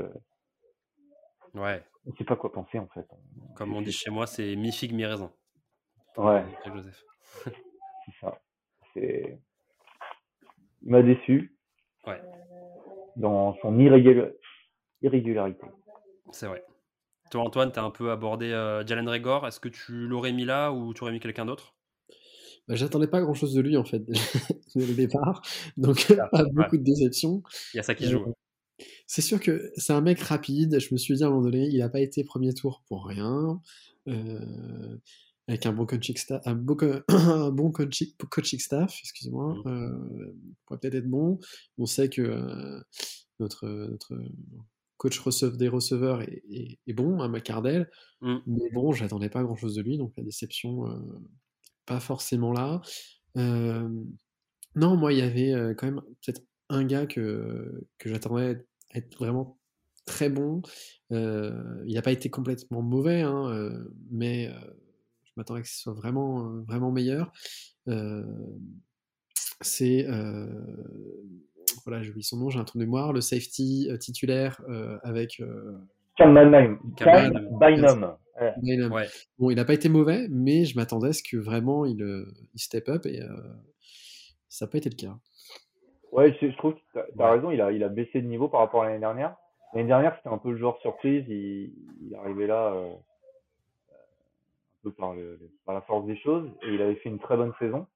[1.60, 1.84] Ouais.
[2.06, 3.08] On sait pas quoi penser en fait.
[3.56, 5.32] Comme on dit chez moi, c'est mi figue mi raisin.
[6.17, 6.43] Ouais.
[6.62, 7.04] Greg Joseph.
[7.45, 8.41] c'est ça.
[8.93, 9.39] C'est.
[10.84, 11.56] Il m'a déçu.
[12.06, 12.22] Ouais.
[13.15, 15.65] Dans son irrégularité.
[16.32, 16.63] C'est vrai.
[17.32, 19.48] Toi, Antoine, tu as un peu abordé euh, Jalen Regor.
[19.48, 21.74] Est-ce que tu l'aurais mis là ou tu aurais mis quelqu'un d'autre?
[22.67, 24.00] Bah, J'attendais pas grand chose de lui en fait
[24.76, 25.41] dès le départ,
[25.76, 27.43] donc ah, pas beaucoup de déception.
[27.74, 28.19] Il y a ça qui joue.
[28.19, 30.80] Euh, c'est sûr que c'est un mec rapide.
[30.80, 33.06] Je me suis dit à un moment donné, il n'a pas été premier tour pour
[33.06, 33.62] rien.
[34.08, 34.98] Euh,
[35.48, 36.78] avec un bon coaching staff, un bon,
[37.10, 39.68] un bon coaching, coaching staff, excusez-moi, mmh.
[39.68, 41.40] euh, pourrait peut-être être bon.
[41.78, 42.80] On sait que euh,
[43.40, 44.16] notre, notre
[45.04, 47.90] coach receve, des receveurs est, est, est bon, à hein, McCardell,
[48.22, 48.38] mmh.
[48.48, 50.98] mais bon, j'attendais pas grand-chose de lui, donc la déception, euh,
[51.86, 52.82] pas forcément là.
[53.38, 53.90] Euh,
[54.76, 59.18] non, moi, il y avait euh, quand même peut-être un gars que, que j'attendais être
[59.18, 59.60] vraiment
[60.06, 60.62] très bon.
[61.12, 63.72] Il n'a pas été complètement mauvais, hein,
[64.10, 64.50] mais
[65.36, 67.32] je m'attendais que ce soit vraiment, euh, vraiment meilleur.
[69.62, 70.06] c'est.
[71.86, 73.13] voilà, j'ai oublié son nom, j'ai un trou de mémoire.
[73.13, 74.62] Le safety titulaire
[75.04, 75.41] avec.
[76.17, 76.34] Cam
[77.60, 78.15] Bynum.
[78.91, 79.08] Ouais.
[79.38, 82.04] Bon, il n'a pas été mauvais, mais je m'attendais à ce que vraiment il,
[82.54, 83.22] il step up et
[84.50, 85.15] ça n'a pas été le cas.
[86.13, 88.60] Ouais, je, trouve que tu as, raison, il a, il a baissé de niveau par
[88.60, 89.36] rapport à l'année dernière.
[89.74, 92.93] L'année dernière, c'était un peu le joueur surprise, il, il arrivait là euh,
[94.91, 97.88] par, la force des choses, et il avait fait une très bonne saison.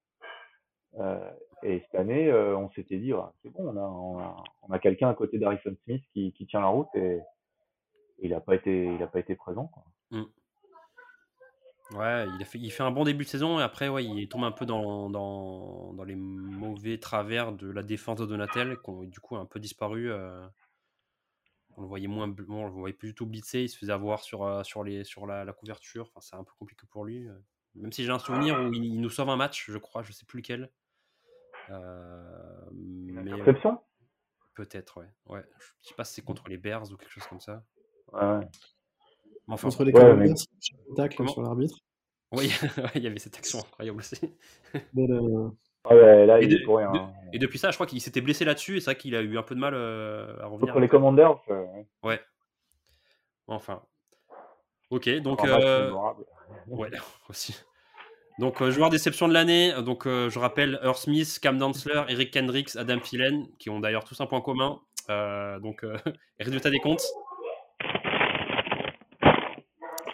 [1.00, 1.32] Euh,
[1.64, 5.14] et cette année, euh, on s'était dit, c'est bon, on a, on a, quelqu'un à
[5.14, 7.20] côté d'Harrison Smith qui, qui tient la route, et,
[8.20, 9.68] il n'a pas été, pas été présent.
[9.68, 9.84] Quoi.
[10.12, 10.26] Mm.
[11.92, 14.28] Ouais, il, a fait, il fait un bon début de saison et après, ouais, il
[14.28, 18.90] tombe un peu dans, dans, dans les mauvais travers de la défense de Donatel, qui
[18.90, 20.12] ont du coup un peu disparu.
[20.12, 20.46] Euh,
[21.78, 24.22] on le voyait moins, on le voyait plus du tout blitzer, il se faisait avoir
[24.22, 26.08] sur, euh, sur, les, sur la, la couverture.
[26.08, 27.28] Enfin, c'est un peu compliqué pour lui.
[27.28, 27.34] Euh.
[27.76, 30.26] Même si j'ai un souvenir où il, nous sauve un match, je crois, je sais
[30.26, 30.72] plus lequel.
[31.70, 33.32] mais
[34.56, 35.10] Peut-être, ouais.
[35.28, 35.46] ouais.
[35.82, 37.64] Je sais pas si c'est contre les Bears ou quelque chose comme ça.
[38.12, 38.40] Ouais.
[39.48, 40.34] Enfin, Contre les ouais, mais...
[40.96, 41.78] tacle sur l'arbitre.
[42.32, 42.52] Oui,
[42.96, 44.20] il y avait cette action incroyable aussi.
[45.90, 46.92] Ah ouais, là, et, il de, est pour rien.
[46.92, 47.00] De,
[47.34, 49.38] et depuis ça, je crois qu'il s'était blessé là-dessus et c'est vrai qu'il a eu
[49.38, 50.74] un peu de mal euh, à revenir.
[50.74, 51.38] Contre les Commanders.
[52.04, 52.20] Ouais.
[53.48, 53.82] Enfin.
[54.90, 55.44] Ok, donc.
[55.46, 55.92] Euh...
[56.68, 56.90] Ouais,
[57.30, 57.62] aussi.
[58.40, 59.74] Donc, euh, joueur déception de l'année.
[59.84, 64.06] Donc, euh, je rappelle Earl Smith, Cam Dansler, Eric Kendricks, Adam Phelan, qui ont d'ailleurs
[64.06, 64.80] tous un point commun.
[65.10, 65.86] donc,
[66.40, 67.04] résultat des comptes.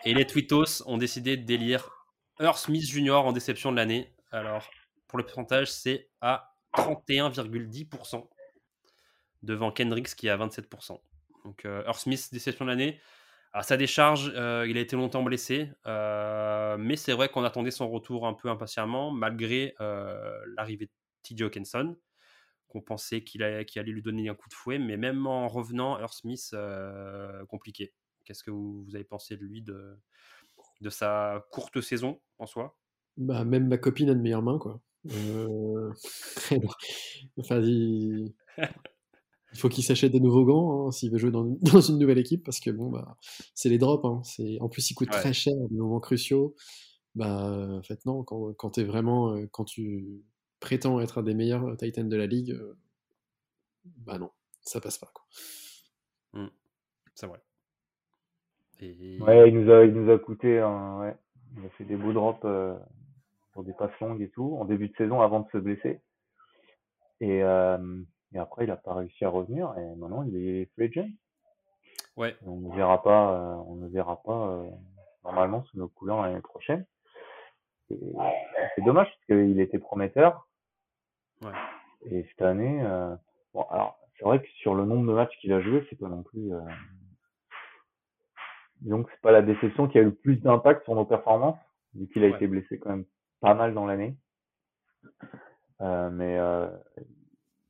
[0.06, 2.08] Et les Twittos ont décidé d'élire
[2.40, 3.26] Earl Smith Jr.
[3.26, 4.12] en déception de l'année.
[4.32, 4.68] Alors,
[5.14, 8.28] pour le pourcentage, c'est à 31,10%
[9.44, 11.00] devant Kendricks qui est à 27%.
[11.46, 13.00] Donc, Earth Smith, déception de l'année.
[13.52, 18.26] À sa décharge, il a été longtemps blessé, mais c'est vrai qu'on attendait son retour
[18.26, 19.76] un peu impatiemment, malgré
[20.58, 21.96] l'arrivée de TJ Hawkinson,
[22.68, 26.16] qu'on pensait qu'il allait lui donner un coup de fouet, mais même en revenant, Earth
[26.16, 26.56] Smith,
[27.50, 27.94] compliqué.
[28.26, 29.96] Qu'est-ce que vous, avez pensé de lui, de,
[30.82, 32.80] de sa courte saison en soi?
[33.18, 34.82] Bah, Même ma copine a de meilleures mains, quoi.
[35.12, 35.92] Euh...
[37.40, 38.34] enfin, il...
[39.56, 42.44] faut qu'il s'achète des nouveaux gants hein, s'il veut jouer dans, dans, une nouvelle équipe
[42.44, 43.18] parce que bon, bah,
[43.54, 44.06] c'est les drops.
[44.06, 44.22] Hein.
[44.60, 46.56] En plus, il coûte très cher à des moments cruciaux.
[47.16, 50.24] Bah, en fait, non, quand, quand, es vraiment, euh, quand tu
[50.60, 52.76] prétends être un des meilleurs Titans de la ligue, euh,
[53.98, 55.14] bah non, ça passe pas.
[56.34, 56.48] Mmh.
[57.14, 57.40] C'est vrai.
[58.82, 61.16] Ouais, il nous a, il nous a coûté, ouais.
[61.58, 62.76] il a fait des beaux drops euh,
[63.54, 66.02] pour des passes longues et tout, en début de saison avant de se blesser.
[67.22, 68.02] Et, euh,
[68.34, 71.18] et après, il n'a pas réussi à revenir, et maintenant il est free.
[72.18, 72.36] Ouais.
[72.46, 74.70] On ne verra pas, euh, on ne verra pas euh,
[75.24, 76.86] normalement sous nos couleurs l'année prochaine.
[77.90, 80.48] C'est dommage parce qu'il était prometteur.
[81.44, 81.52] Ouais.
[82.06, 83.16] Et cette année, euh,
[83.54, 86.08] bon, alors c'est vrai que sur le nombre de matchs qu'il a joué, c'est pas
[86.08, 86.52] non plus
[88.82, 91.58] donc c'est pas la déception qui a eu le plus d'impact sur nos performances,
[91.96, 93.06] vu qu'il a été blessé quand même
[93.44, 94.16] pas mal dans l'année.
[95.82, 96.70] Euh, mais euh,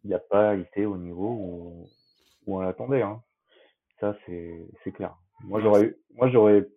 [0.03, 1.89] il n'a pas été au niveau où,
[2.45, 3.01] où on l'attendait.
[3.01, 3.23] Hein.
[3.99, 5.15] Ça c'est clair.
[5.43, 6.69] Moi j'aurais moi j'aurais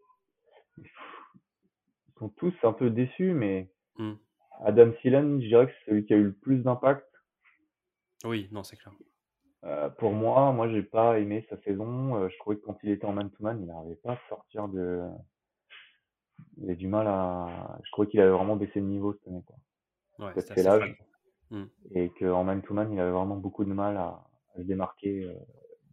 [0.78, 4.14] ils sont tous un peu déçus, mais hmm.
[4.64, 7.06] Adam Thielen, je dirais que c'est celui qui a eu le plus d'impact.
[8.24, 8.94] Oui, non, c'est clair.
[9.64, 12.16] Euh, pour moi, moi j'ai pas aimé sa saison.
[12.16, 15.02] Euh, je trouvais que quand il était en man-to-man, il n'arrivait pas à sortir de.
[16.58, 17.78] Il avait du mal à.
[17.84, 19.42] Je trouvais qu'il avait vraiment baissé de niveau cette année.
[19.46, 19.56] Quoi.
[20.26, 20.96] Ouais, c'est l'âge.
[21.50, 21.66] Hmm.
[21.92, 24.24] Et qu'en man-to-man, il avait vraiment beaucoup de mal à,
[24.56, 25.34] se démarquer euh,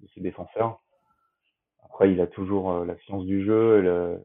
[0.01, 0.81] de ses défenseurs.
[1.83, 4.23] Après, il a toujours la science du jeu le...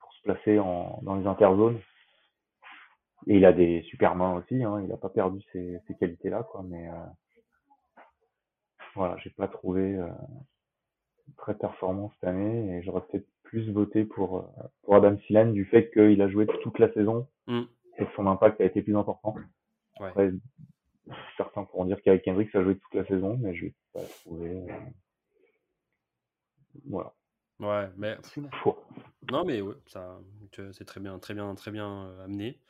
[0.00, 1.00] pour se placer en...
[1.02, 1.78] dans les interzones.
[3.26, 4.62] Et il a des super mains aussi.
[4.62, 4.80] Hein.
[4.80, 6.62] Il n'a pas perdu ces, ces qualités-là, quoi.
[6.64, 6.88] Mais
[8.98, 10.08] voilà, j'ai pas trouvé euh,
[11.36, 15.64] très performant cette année et j'aurais peut-être plus voté pour, euh, pour Adam Thielen du
[15.64, 17.62] fait qu'il a joué toute la saison mm.
[17.98, 19.34] et que son impact a été plus important.
[19.98, 20.30] Après,
[21.36, 24.02] certains pourront dire qu'avec Hendrix, ça a joué toute la saison, mais je vais pas
[24.24, 24.50] trouvé.
[24.50, 24.66] Euh,
[26.86, 27.14] voilà.
[27.58, 28.16] Ouais, mais.
[29.32, 30.20] Non, mais ouais, ça,
[30.72, 32.60] c'est très bien, très bien, très bien amené.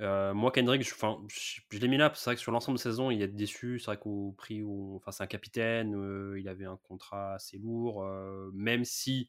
[0.00, 0.94] Euh, moi, Kendrick, je,
[1.28, 3.78] je, je l'ai mis là, c'est vrai que sur l'ensemble de saison, il est déçu.
[3.78, 4.96] C'est vrai qu'au prix où.
[4.96, 9.28] Enfin, c'est un capitaine, euh, il avait un contrat assez lourd, euh, même si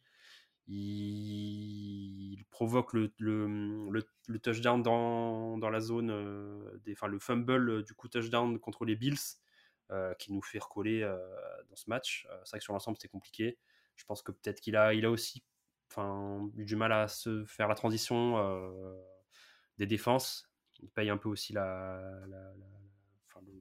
[0.71, 6.09] il, provoque le, le, touchdown dans, la zone,
[6.83, 9.37] des, enfin, le fumble du coup touchdown contre les Bills,
[10.19, 11.01] qui nous fait recoller
[11.69, 12.27] dans ce match.
[12.43, 13.57] c'est vrai que sur l'ensemble, c'était compliqué.
[13.95, 15.43] Je pense que peut-être qu'il a, aussi
[15.97, 18.37] eu du mal à se faire la transition
[19.77, 21.53] des défenses il paye un peu aussi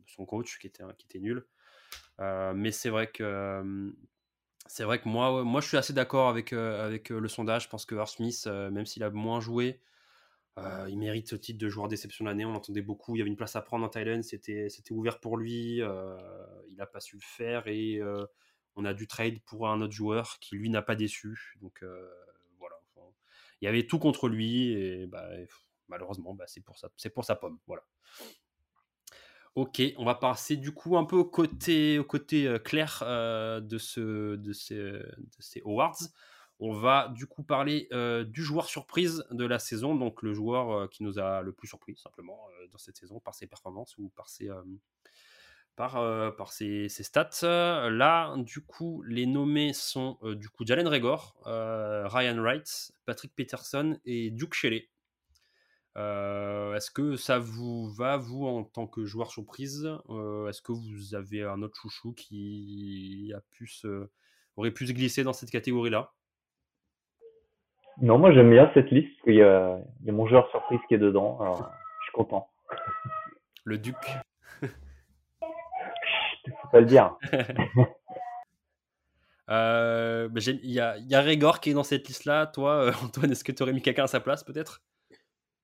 [0.07, 1.47] son coach qui était, nul.
[2.21, 3.95] Euh, mais c'est vrai que
[4.67, 7.65] c'est vrai que moi, je suis assez d'accord avec, euh, euh, le sondage.
[7.65, 9.81] Je pense que Art Smith, même s'il a moins joué,
[10.89, 12.45] il mérite ce titre de joueur déception de l'année.
[12.45, 13.17] On entendait beaucoup.
[13.17, 14.23] Il y avait une place à prendre en Thailand.
[14.23, 15.79] C'était, ouvert pour lui.
[15.79, 18.01] il n'a pas su le faire et
[18.77, 21.57] on a dû trade pour un autre joueur qui lui n'a pas déçu.
[21.63, 21.83] Donc
[22.59, 22.77] voilà.
[23.61, 25.27] il y avait tout contre lui et bah,
[25.89, 27.59] malheureusement, bah, c'est pour, sa pomme.
[29.57, 34.37] Ok, on va passer du coup un peu au côté, euh, clair euh, de, ce,
[34.37, 35.99] de, ces, awards.
[36.61, 40.89] On va du coup parler euh, du joueur surprise de la saison, donc le joueur
[40.91, 42.39] qui nous a le plus surpris simplement
[42.71, 44.51] dans cette saison par ses performances ou par ses,
[45.75, 45.95] par,
[46.37, 47.89] par ses, ses, stats.
[47.91, 54.31] Là, du coup, les nommés sont du coup Jalen Regor, Ryan Wright, Patrick Peterson et
[54.31, 54.91] Duke Shelley.
[55.97, 59.89] Euh, est-ce que ça vous va, vous, en tant que joueur surprise?
[60.09, 63.69] Euh, Est-ce que vous avez un autre chouchou qui a pu
[64.57, 66.13] aurait pu se glisser dans cette catégorie-là?
[68.03, 70.99] Non, moi j'aime bien cette liste, parce qu'il y, a, mon joueur surprise qui est
[70.99, 72.49] dedans, alors je suis content.
[73.65, 73.97] Le Duc
[74.63, 74.69] Faut
[76.73, 77.17] pas le dire.
[79.53, 82.47] Euh, il y, a, y a Régor qui est dans cette liste-là.
[82.47, 84.81] Toi, Antoine, est-ce que tu aurais mis quelqu'un à sa place peut-être?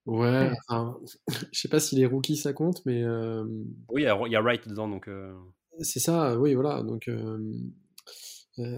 [0.07, 0.99] Ouais, enfin,
[1.53, 3.03] je sais pas si les rookies ça compte, mais.
[3.03, 3.45] Euh,
[3.89, 5.09] oui, il y, a Wright dedans, donc.
[5.09, 5.35] Euh.
[5.81, 6.83] C'est ça, oui, voilà.
[6.83, 7.39] Donc, euh,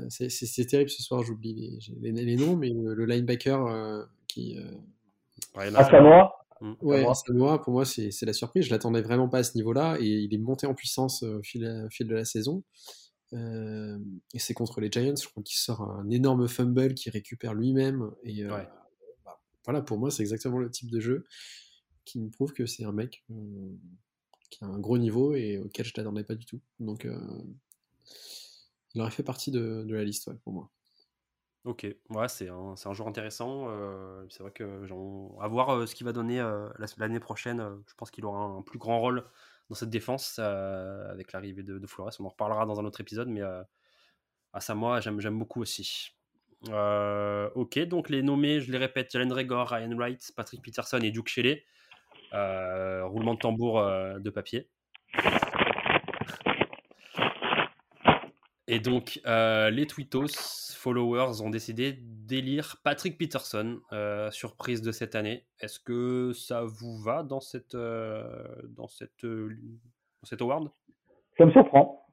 [0.08, 4.58] c'est terrible ce soir, j'oublie les, les, noms, mais le, linebacker qui.
[5.54, 6.72] Ouais, Samoa mmh.
[6.80, 8.64] Ouais, Samoa, pour moi, c'est la surprise.
[8.64, 11.86] Je l'attendais vraiment pas à ce niveau-là, et il est monté en puissance au fil,
[11.90, 12.64] fil de la saison.
[13.32, 18.10] et c'est contre les Giants, je crois qu'il sort un énorme fumble qui récupère lui-même.
[18.24, 18.77] Et bah,
[19.68, 21.26] voilà, pour moi, c'est exactement le type de jeu
[22.06, 23.22] qui me prouve que c'est un mec
[24.48, 26.62] qui a un gros niveau et auquel je t'attendais pas du tout.
[26.80, 27.06] Donc,
[28.94, 30.70] il aurait fait partie de, la liste pour moi.
[31.64, 33.66] Ok, ouais, c'est un, un, joueur intéressant.
[33.68, 34.86] Euh, c'est vrai que
[35.38, 37.62] à voir euh, ce qu'il va donner euh, l'année prochaine.
[37.86, 39.22] je pense qu'il aura un, plus grand rôle
[39.68, 42.12] dans cette défense avec l'arrivée de, Flores.
[42.20, 46.17] On en reparlera dans un autre épisode, mais à ça, moi, j'aime beaucoup aussi.
[46.66, 51.28] Ok, donc les nommés, je les répète Jalen Regor, Ryan Wright, Patrick Peterson et Duke
[51.28, 51.64] Shelley.
[52.32, 54.68] roulement de tambour de papier.
[58.70, 65.14] Et donc, euh, les Twittos followers ont décidé d'élire Patrick Peterson, euh, surprise de cette
[65.14, 65.46] année.
[65.58, 68.22] Est-ce que ça vous va dans cette, euh,
[68.76, 70.68] dans cette, dans cette award?
[71.38, 72.06] Ça me surprend.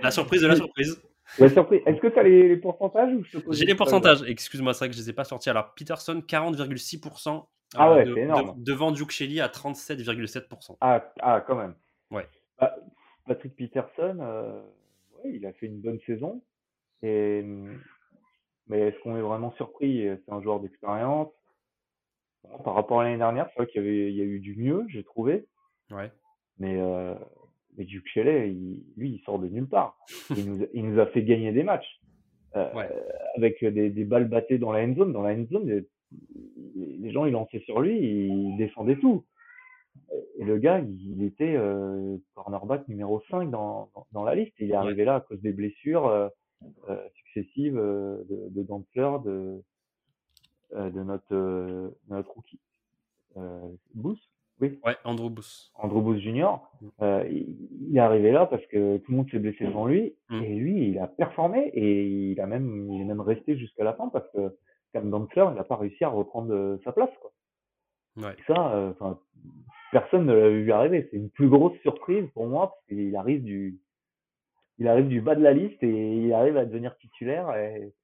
[0.00, 1.00] la surprise de la surprise.
[1.38, 1.80] La surprise.
[1.86, 3.10] Est-ce que tu as les, pourcentages
[3.50, 4.22] J'ai les pourcentages.
[4.22, 5.50] Excuse-moi, c'est vrai que je ne les ai pas sortis.
[5.50, 7.46] Alors, Peterson, 40,6%.
[7.76, 8.54] Ah ouais, c'est énorme.
[8.62, 10.76] devant Duke Shelley à 37,7%.
[10.80, 11.74] Ah, ah, quand même.
[12.10, 12.28] Ouais.
[12.58, 12.76] Bah,
[13.26, 14.62] Patrick Peterson
[15.30, 16.42] il a fait une bonne saison.
[17.02, 17.42] Et,
[18.66, 20.06] mais est-ce qu'on est vraiment surpris?
[20.24, 21.32] C'est un joueur d'expérience.
[22.64, 24.56] par rapport à l'année dernière, c'est vrai qu'il y, avait, il y a eu du
[24.56, 25.46] mieux, j'ai trouvé.
[25.90, 26.10] Ouais.
[26.58, 27.14] Mais, euh,
[27.76, 28.56] mais Duke Shelley,
[28.96, 29.96] lui, il sort de nulle part.
[30.36, 32.00] Il nous, il nous a fait gagner des matchs.
[32.56, 32.68] Euh,
[33.36, 35.12] avec des, des, balles battées dans la end zone.
[35.12, 35.84] Dans la end zone, les,
[37.00, 39.24] les gens, ils lançaient sur lui, ils descendaient tout.
[40.36, 44.54] Et le gars, il était euh, cornerback numéro 5 dans, dans, la liste.
[44.58, 46.28] Il est arrivé là à cause des blessures euh,
[46.88, 49.62] euh, successives de, de de,
[50.72, 52.60] de notre, notre rookie.
[53.94, 54.18] Booth?
[54.60, 54.78] Oui.
[54.84, 55.72] Ouais, Andrew Booth.
[56.00, 56.70] Booth Junior.
[56.80, 57.10] Mm.
[57.30, 60.14] il, est arrivé là parce que tout le monde s'est blessé devant lui.
[60.28, 60.42] Mm.
[60.42, 63.94] Et lui, il a performé et il, a même, il est même resté jusqu'à la
[63.94, 64.56] fin parce que
[64.92, 67.10] Cam Dantzler, il n'a pas réussi à reprendre sa place.
[67.20, 67.32] Quoi.
[68.16, 68.36] Ouais.
[68.46, 69.18] Ça, enfin
[69.94, 71.06] personne ne l'a vu arriver.
[71.10, 73.78] C'est une plus grosse surprise pour moi parce qu'il arrive du,
[74.78, 77.94] il arrive du bas de la liste et il arrive à devenir titulaire et,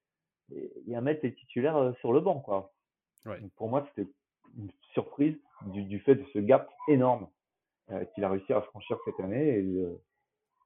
[0.87, 2.73] et, à mettre les titulaires euh, sur le banc, quoi.
[3.57, 4.09] pour moi, c'était
[4.57, 7.27] une surprise du, du, fait de ce gap énorme euh,
[8.15, 9.85] qu'il a réussi à franchir cette année et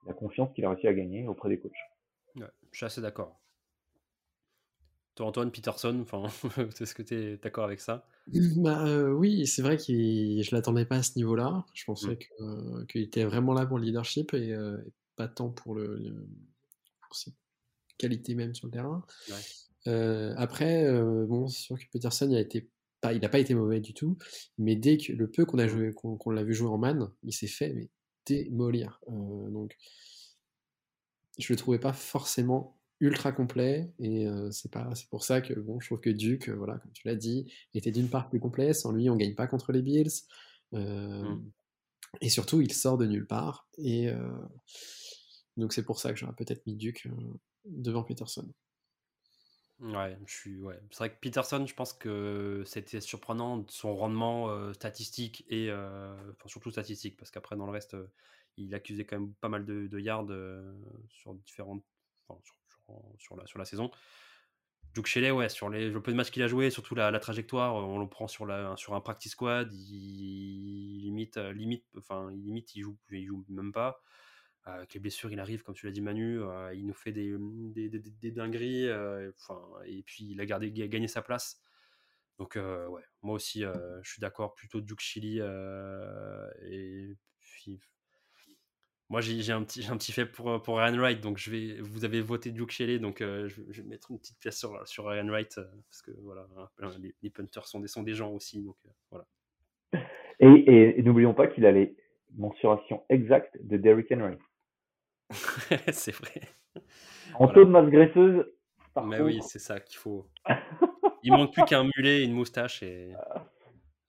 [0.05, 1.71] la confiance qu'il a réussi à gagner auprès des coachs.
[2.35, 2.45] je
[2.77, 3.39] suis assez d'accord.
[5.15, 6.23] Toi, Antoine Peterson, enfin,
[6.81, 8.05] est-ce que tu es d'accord avec ça?
[8.57, 11.65] Bah, euh, Oui, c'est vrai que je ne l'attendais pas à ce niveau-là.
[11.73, 12.85] Je pensais mmh.
[12.87, 14.77] qu'il était vraiment là pour le leadership et, euh,
[15.15, 16.27] pas tant pour, le,
[17.13, 17.31] ses
[17.97, 19.05] qualités même sur le terrain.
[19.87, 20.91] Euh, après,
[21.27, 22.69] bon, c'est sûr que Peterson il a été
[23.05, 24.17] pas, il n'a pas été mauvais du tout,
[24.57, 27.33] mais dès que le peu qu'on a joué, qu'on l'a vu jouer en man, il
[27.33, 27.89] s'est fait mais
[28.25, 28.99] démolir.
[29.07, 29.77] donc,
[31.37, 35.81] je le trouvais pas forcément ultra complet et c'est pas c'est pour ça que bon
[35.81, 38.93] je trouve que Duke voilà comme tu l'as dit était d'une part plus complet sans
[38.93, 40.13] lui on gagne pas contre les Bills
[40.71, 41.41] mmh.
[42.21, 44.09] et surtout il sort de nulle part et
[45.57, 47.09] donc c'est pour ça que j'aurais peut-être mis Duke
[47.65, 48.49] devant Peterson
[49.81, 54.73] ouais je suis ouais c'est vrai que Peterson je pense que c'était surprenant son rendement
[54.73, 57.97] statistique et enfin, surtout statistique parce qu'après dans le reste
[58.57, 60.27] il accusait quand même pas mal de, yards
[61.09, 61.83] sur différentes
[63.17, 63.91] sur, la, sur la saison.
[64.93, 67.75] Duke Shelley, ouais, sur les, le peu de matchs qu'il a joué, surtout la, trajectoire,
[67.75, 72.83] on le prend sur, la, sur un practice squad, il, limite, limite, enfin, limite, il
[72.83, 74.01] joue, il joue même pas.
[74.67, 77.11] Euh, avec les blessures, il arrive, comme tu l'as dit, Manu, euh, il nous fait
[77.11, 78.91] des, des, des, dingueries,
[79.37, 81.61] enfin, et puis il a gardé, gagné sa place.
[82.39, 87.79] Donc, ouais, moi aussi, je suis d'accord, plutôt Duke Chili, et puis
[89.09, 92.05] moi, j'ai un petit, un petit fait pour, pour Ryan Wright, donc je vais, vous
[92.05, 95.27] avez voté Duke Shelley, donc euh, je, vais mettre une petite pièce sur, sur Ryan
[95.27, 96.89] Wright, euh, parce que voilà, hein,
[97.21, 98.65] les, punters sont des, sont des gens aussi,
[99.13, 99.99] euh.
[100.39, 101.95] Et, et, n'oublions pas qu'il a les
[102.35, 104.37] mensurations exactes de Derrick Henry.
[105.91, 106.41] C'est vrai.
[107.35, 108.45] En taux de masse graisseuse.
[109.03, 110.27] Mais oui, c'est ça qu'il faut.
[111.23, 113.13] Il manque plus qu'un mulet et une moustache et.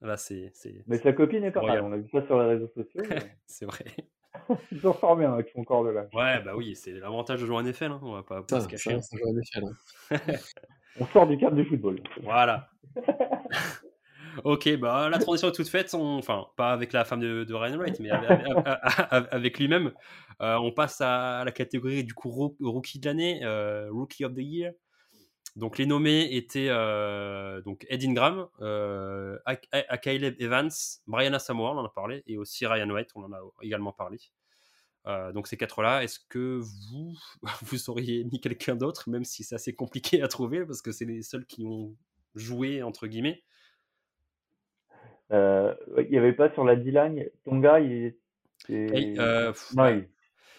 [0.02, 0.52] Là, c'est.
[0.86, 3.02] Mais sa copine est pas mal, on a vu ça sur les réseaux sociaux.
[3.46, 3.84] c'est vrai.
[4.70, 6.10] Il s'en sort bien avec son corps de l'âge.
[6.12, 8.00] Ouais, bah oui, c'est l'avantage de jouer en NFL, hein.
[8.02, 8.92] on va pas, se cacher.
[8.92, 10.10] Hein.
[11.00, 12.00] on sort du cadre du football.
[12.22, 12.68] Voilà.
[14.44, 18.00] ok, bah la transition est toute faite, enfin, pas avec la femme de, Ryan Wright,
[18.00, 18.10] mais
[19.30, 19.92] avec, lui-même.
[20.42, 24.38] Euh, on passe à la catégorie du coup rookie de l'année, euh, Rookie of the
[24.38, 24.72] Year.
[25.56, 29.38] Donc les nommés étaient euh, donc Ed Ingram, euh,
[30.04, 30.70] Evans,
[31.06, 34.18] Brian Asamoah, on en a parlé, et aussi Ryan White, on en a également parlé.
[35.32, 37.14] donc ces quatre-là, est-ce que vous,
[37.62, 41.06] vous auriez mis quelqu'un d'autre, même si c'est assez compliqué à trouver, parce que c'est
[41.06, 41.96] les seuls qui ont
[42.34, 43.42] joué, entre guillemets?
[45.30, 48.14] Il n'y avait pas sur la D-line, Tonga, il
[48.68, 49.14] était...
[49.18, 49.52] Euh,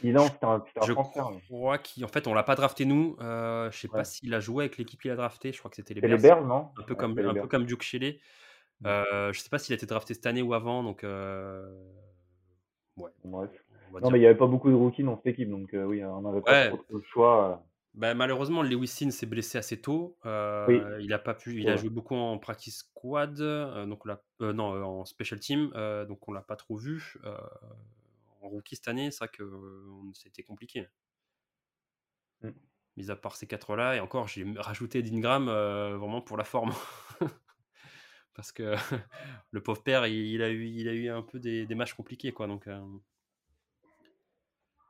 [0.04, 0.14] il...
[0.14, 3.18] non, c'était un, je crois qu'en fait, on l'a pas drafté nous.
[3.20, 5.52] Euh, je sais pas s'il a joué avec l'équipe qu'il a drafté.
[5.52, 6.70] Je crois que c'était les les Bears, non?
[6.78, 8.20] Un peu comme, un peu comme Duke Shelley.
[8.82, 8.88] Mmh.
[8.88, 11.68] Euh, je sais pas s'il a été drafté cette année ou avant, donc euh...
[12.96, 13.10] ouais.
[13.24, 16.04] Non, mais il n'y avait pas beaucoup de rookies dans cette équipe, donc euh, oui,
[16.04, 17.64] on n'avait pas trop le choix.
[17.96, 18.00] Euh.
[18.00, 20.18] Bah, malheureusement, Lewis Sin s'est blessé assez tôt.
[20.26, 21.60] Euh, Il a pas pu.
[21.60, 24.04] Il a joué beaucoup en practice squad, donc
[24.40, 25.72] on non, en special team,
[26.08, 27.18] donc on l'a pas trop vu.
[28.42, 29.44] en rookie cette année, c'est vrai que
[30.14, 30.88] c'était compliqué.
[32.42, 32.50] Mmh.
[32.98, 36.74] Mis à part ces quatre-là, et encore, j'ai rajouté Dingram vraiment pour la forme.
[38.34, 38.76] Parce que
[39.52, 42.32] le pauvre père, il, a eu, il a eu un peu des, des matchs compliqués,
[42.32, 42.46] quoi.
[42.46, 42.68] Donc,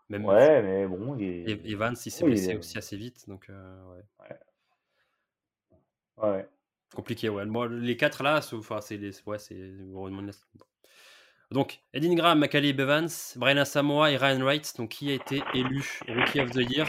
[0.09, 1.17] même ouais, mais bon.
[1.17, 3.27] Il Evans, il s'est blessé aussi assez vite.
[3.27, 4.35] Donc, euh, ouais.
[6.17, 6.47] ouais.
[6.95, 7.45] Compliqué, ouais.
[7.45, 9.11] Moi, les quatre là, enfin, c'est les.
[9.25, 9.73] Ouais, c'est.
[11.51, 14.73] Donc, Edin Graham, Macalib Evans, Brian Samoa et Ryan Wright.
[14.77, 16.87] Donc, qui a été élu Rookie of the Year?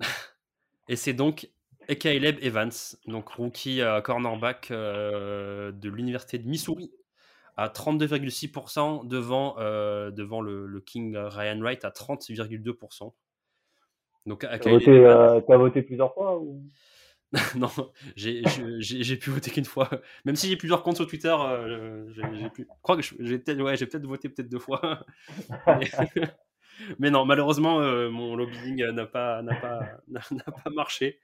[0.88, 1.48] Et c'est donc
[1.98, 2.70] Caleb Evans,
[3.06, 6.90] donc rookie cornerback euh, de l'université de Missouri
[7.56, 13.12] à 32,6% devant, euh, devant le, le, King Ryan Wright à 30,2%.
[14.26, 16.62] Donc, tu as, euh, voté plusieurs fois ou...
[17.56, 17.68] non,
[18.14, 18.42] j'ai
[19.16, 19.90] pu voter qu'une fois.
[20.24, 23.76] Même si j'ai plusieurs comptes sur Twitter, euh, j'ai je crois que j'ai peut-être ouais,
[23.76, 25.04] peut voté peut-être deux fois.
[27.00, 29.98] mais, non, malheureusement, euh, mon lobbying n'a pas, pas,
[30.64, 31.18] pas marché.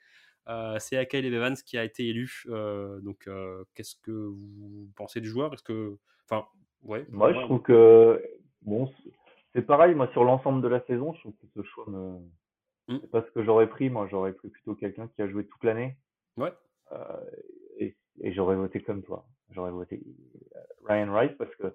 [0.78, 2.42] c'est Akel Evans qui a été élu.
[2.48, 3.28] donc,
[3.74, 5.54] qu'est-ce que vous pensez du joueur?
[5.54, 5.96] Est-ce que
[6.30, 6.46] Enfin,
[6.84, 7.04] ouais.
[7.10, 8.22] Moi, je trouve que
[8.62, 8.90] bon,
[9.52, 9.94] c'est pareil.
[9.94, 12.18] Moi, sur l'ensemble de la saison, je trouve que ce choix me.
[12.88, 12.98] Mmh.
[13.00, 13.90] C'est pas ce que j'aurais pris.
[13.90, 15.96] Moi, j'aurais pris plutôt quelqu'un qui a joué toute l'année.
[16.36, 16.52] Ouais.
[16.92, 17.24] Euh,
[17.78, 17.96] et,
[18.32, 19.26] j'aurais voté comme toi.
[19.50, 20.00] J'aurais voté
[20.56, 21.74] euh, Ryan Wright parce que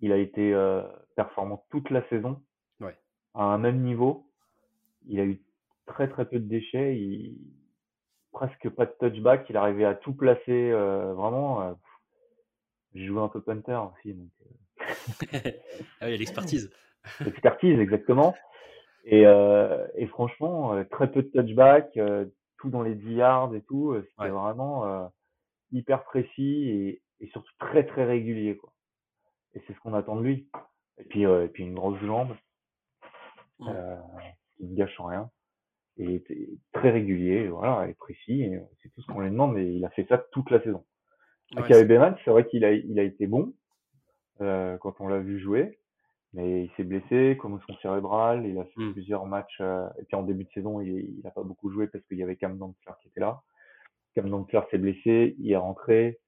[0.00, 0.82] il a été euh,
[1.16, 2.42] performant toute la saison.
[2.80, 2.96] Ouais.
[3.34, 4.26] À un même niveau.
[5.06, 5.42] Il a eu
[5.86, 6.96] très très peu de déchets.
[6.96, 7.38] Il
[8.32, 9.48] presque pas de touchback.
[9.50, 10.70] Il arrivait à tout placer.
[10.72, 11.76] vraiment
[12.94, 14.14] j'ai joué un peu punter aussi.
[14.14, 15.50] Donc, euh.
[16.00, 16.70] ah oui, l'expertise.
[17.24, 18.34] L'expertise, exactement.
[19.04, 21.98] Et, euh, et franchement, euh, très peu de touchback,
[22.58, 23.96] tout dans les 10 yards et tout.
[23.96, 25.10] C'était vraiment
[25.72, 28.56] hyper précis et, et, surtout très très régulier.
[28.56, 28.72] Quoi.
[29.54, 30.48] Et c'est ce qu'on attend de lui.
[30.98, 32.36] Et puis, et puis une grosse jambe
[33.58, 33.68] qui
[34.66, 35.30] ne gâche rien.
[35.96, 36.22] Et,
[36.72, 38.50] très régulier, voilà, et précis.
[38.82, 39.56] C'est tout ce qu'on lui demande.
[39.56, 40.84] Et il a fait ça toute la saison.
[41.56, 43.52] Ouais, c'est vrai qu'il a, il a été bon
[44.40, 45.80] euh, quand on l'a vu jouer,
[46.32, 48.92] mais il s'est blessé, commotion cérébrale, il a fait mmh.
[48.92, 52.04] plusieurs matchs, euh, et puis en début de saison, il n'a pas beaucoup joué parce
[52.06, 53.42] qu'il y avait Cam Dantzler qui était là.
[54.14, 56.20] Cam Dantzler s'est blessé, il est rentré,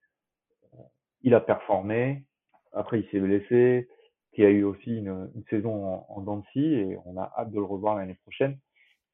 [0.74, 0.78] euh,
[1.22, 2.24] il a performé,
[2.72, 3.88] après il s'est blessé,
[4.32, 7.64] qui a eu aussi une, une saison en, en et on a hâte de le
[7.64, 8.58] revoir l'année prochaine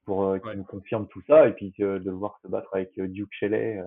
[0.06, 2.98] pour euh, qu'il nous confirme tout ça, et puis de le voir se battre avec
[2.98, 3.84] Duke Shelley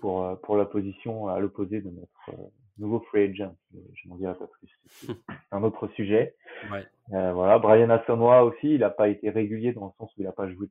[0.00, 2.48] pour, euh, pour la position à l'opposé de notre euh,
[2.78, 3.54] nouveau free agent.
[3.94, 4.70] Je n'en dirai pas plus.
[5.06, 5.16] C'est
[5.52, 6.34] un autre sujet.
[6.70, 6.84] Ouais.
[7.12, 7.58] Euh, voilà.
[7.58, 10.48] Brian Asamoah aussi, il n'a pas été régulier dans le sens où il n'a pas
[10.50, 10.68] joué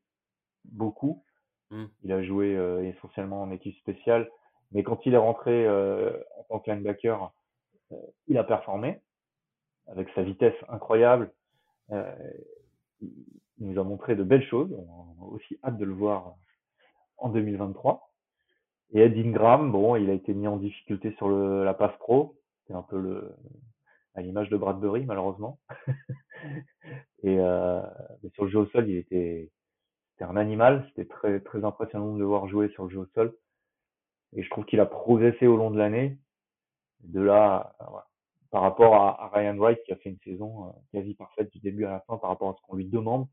[0.66, 1.24] beaucoup.
[1.70, 1.86] Mm.
[2.04, 4.30] Il a joué euh, essentiellement en équipe spéciale.
[4.72, 7.32] Mais quand il est rentré euh, en tant que linebacker,
[8.28, 9.02] il a performé
[9.88, 11.34] avec sa vitesse incroyable.
[11.92, 13.12] il
[13.60, 14.74] nous a montré de belles choses.
[15.20, 16.36] On a aussi hâte de le voir
[17.18, 18.11] en 2023.
[18.94, 22.36] Et Ed Ingram, bon, il a été mis en difficulté sur le, la passe pro.
[22.68, 23.34] C'est un peu le,
[24.16, 25.60] à l'image de Bradbury, malheureusement.
[27.24, 27.82] et euh,
[28.22, 29.50] mais sur le jeu au sol, il était,
[30.20, 30.86] un animal.
[30.90, 33.34] C'était très, très impressionnant de le voir jouer sur le jeu au sol.
[34.34, 36.20] Et je trouve qu'il a progressé au long de l'année.
[37.00, 38.06] De là, voilà.
[38.52, 41.86] par rapport à, Ryan Wright qui a fait une saison euh, quasi parfaite du début
[41.86, 43.28] à la fin par rapport à ce qu'on lui demande.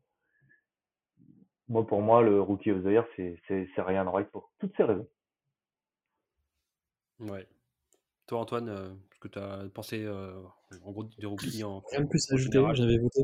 [1.67, 5.07] Moi, pour moi, le rookie of the year, c'est Ryan Wright pour toutes ces raisons.
[7.19, 7.47] Ouais.
[8.27, 10.39] Toi, Antoine, euh, ce que tu as pensé euh,
[10.83, 11.81] en gros des rookies en.
[11.91, 12.63] Rien de plus à ajouter.
[12.73, 13.21] J'avais voté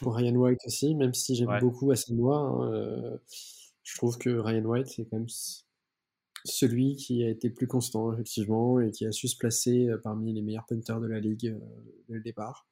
[0.00, 2.36] pour, Ryan White aussi, même si j'aime beaucoup Asamoah.
[2.36, 3.16] Hein, euh,
[3.84, 5.28] je trouve que Ryan White, c'est quand même
[6.44, 10.42] celui qui a été plus constant, effectivement, et qui a su se placer parmi les
[10.42, 11.56] meilleurs punters de la ligue
[12.08, 12.66] dès le départ.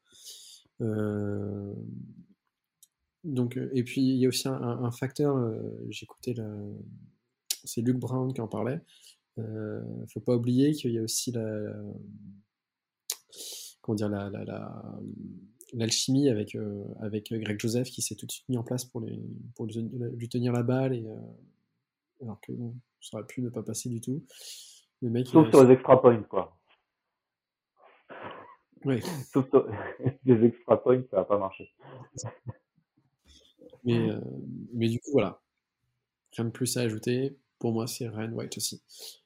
[3.25, 5.37] donc, et puis, il y a aussi un, un facteur,
[5.91, 6.35] j'écoutais,
[7.63, 8.81] c'est Luc Brown qui en parlait.
[9.39, 11.73] Il euh, ne faut pas oublier qu'il y a aussi la,
[13.81, 14.29] comment dire, la,
[15.73, 16.57] l'alchimie avec,
[17.01, 19.21] avec Greg Joseph qui s'est tout de suite mis en place pour, les,
[19.55, 21.07] pour lui, tenir la balle, et,
[22.21, 22.53] alors que
[23.01, 24.25] ça aurait pu ne pas passer du tout.
[25.03, 26.59] Le mec, Sauf sur les extra points, quoi.
[28.85, 29.01] Oui.
[29.33, 29.71] Sauf sur
[30.25, 31.73] les extra points, ça n'a pas marché.
[33.85, 34.09] Mais,
[34.75, 35.41] mais du coup, voilà.
[36.33, 37.39] Rien de plus à ajouter.
[37.59, 38.83] Pour moi, c'est Ryan White aussi.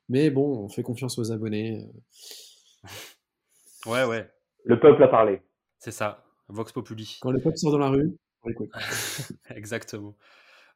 [0.09, 1.87] Mais bon, on fait confiance aux abonnés.
[3.87, 4.31] Ouais, ouais.
[4.65, 5.43] Le peuple a parlé.
[5.79, 6.25] C'est ça.
[6.49, 7.19] Vox Populi.
[7.21, 8.71] Quand le peuple sort dans la rue, on écoute.
[9.51, 10.17] Exactement.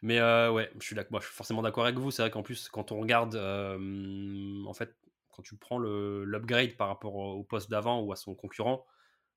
[0.03, 2.11] Mais euh, ouais, je suis, moi, je suis forcément d'accord avec vous.
[2.11, 4.95] C'est vrai qu'en plus, quand on regarde, euh, en fait,
[5.31, 8.87] quand tu prends l'upgrade par rapport au, poste d'avant ou à son concurrent,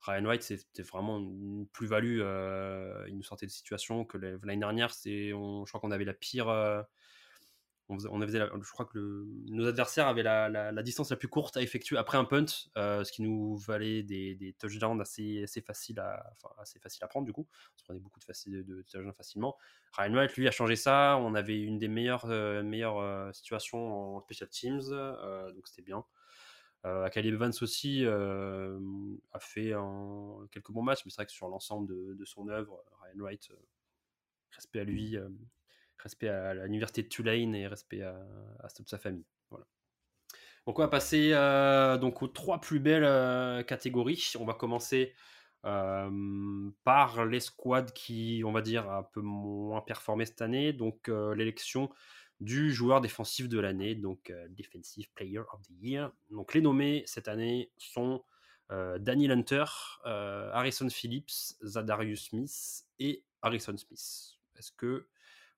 [0.02, 2.20] Ryan White, c'était vraiment une plus-value.
[2.22, 6.48] Euh, il nous sortait de situation que l'année dernière, je crois qu'on avait la pire
[7.90, 11.98] on, avait, je crois que nos adversaires avaient la, distance la plus courte à effectuer
[11.98, 12.46] après un punt,
[12.78, 16.36] euh, ce qui nous valait des, touchdowns assez, assez, faciles à,
[17.08, 17.48] prendre du coup.
[17.76, 19.58] On se prenait beaucoup de, de, touchdowns facilement.
[19.94, 21.18] Ryan White, lui, a changé ça.
[21.18, 24.90] On avait une des meilleures, euh, euh, situations en special teams,
[25.56, 26.06] donc c'était bien.
[26.86, 29.74] Euh, Evans aussi a fait
[30.52, 33.50] quelques bons matchs, mais c'est vrai que sur l'ensemble de, de, son œuvre, Ryan White,
[34.52, 35.18] respect à lui,
[36.00, 39.26] respect à l'université de Tulane et respect à, toute sa famille.
[40.70, 44.34] Donc on va passer euh, donc aux trois plus belles euh, catégories.
[44.40, 45.16] On va commencer
[45.66, 50.74] euh, par les squads qui, on va dire, un peu moins performé cette année.
[50.74, 51.90] Donc l'élection
[52.40, 56.12] du joueur défensif de l'année, donc Defensive Player of the Year.
[56.30, 58.24] Donc les nommés cette année sont
[58.70, 59.66] Daniel Hunter,
[60.06, 64.38] Harrison Phillips, Zadarius Smith et Harrison Smith.
[64.56, 65.08] Est-ce que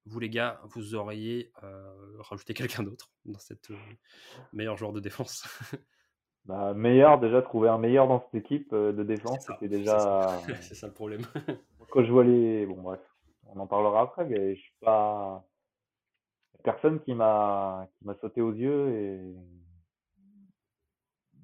[0.05, 3.77] vous les gars, vous auriez euh, rajouté quelqu'un d'autre dans cette euh,
[4.53, 5.43] meilleur joueur de défense
[6.45, 10.39] bah, Meilleur, déjà, trouver un meilleur dans cette équipe euh, de défense, c'était déjà.
[10.61, 10.87] C'est ça.
[10.87, 11.21] le problème.
[11.91, 12.65] Quand je vois les.
[12.65, 13.01] Bon, bref,
[13.47, 15.45] on en parlera après, mais je suis pas.
[16.63, 17.89] Personne qui m'a
[18.21, 19.35] sauté aux yeux et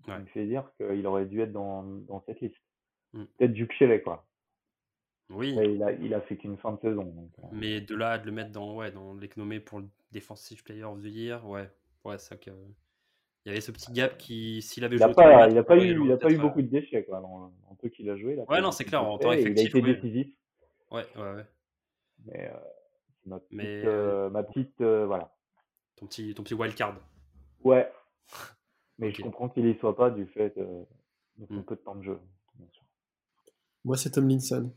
[0.04, 2.56] qui me fait dire qu'il aurait dû être dans, dans cette liste.
[3.14, 3.24] Mmh.
[3.38, 4.27] Peut-être Duke Shelley, quoi.
[5.30, 5.56] Oui.
[5.62, 7.14] il, a, il a fait qu'une fin de saison.
[7.40, 7.48] Euh.
[7.52, 11.02] Mais de là, de le mettre dans, ouais, dans l'économie pour le Defensive Player of
[11.02, 11.70] the Year, ouais,
[12.06, 12.52] ouais c'est que.
[13.46, 15.14] Il y avait ce petit gap qui, s'il avait il joué.
[15.14, 17.76] pas, il n'a pas, eu, il a pas eu beaucoup de déchets, quoi, dans, dans
[17.76, 18.36] peu qu'il a joué.
[18.36, 19.74] ouais, non, c'est clair, en temps effectif.
[19.74, 20.28] Il a été décisif.
[20.92, 21.46] Ouais, ouais, ouais.
[22.26, 22.58] Mais, euh,
[23.26, 25.34] ma petite, Mais euh, ma petite voilà.
[25.96, 27.00] Ton petit, ton petit wildcard.
[27.64, 27.90] Ouais.
[29.00, 31.64] Mais je comprends qu'il y soit pas du fait de son hmm.
[31.64, 32.20] peu de temps de jeu.
[33.86, 34.74] Moi, c'est Tom Linson.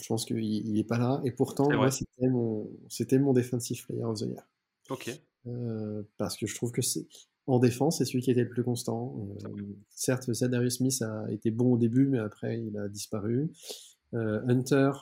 [0.00, 1.20] Je pense qu'il n'est pas là.
[1.24, 4.48] Et pourtant, moi, c'était mon, c'était mon defensive player of the year.
[4.90, 5.20] Ok.
[5.46, 7.06] Euh, parce que je trouve que c'est
[7.46, 9.16] en défense, c'est celui qui était le plus constant.
[9.44, 9.48] Euh,
[9.88, 13.50] certes, Zadarius Smith a été bon au début, mais après, il a disparu.
[14.14, 14.92] Euh, Hunter,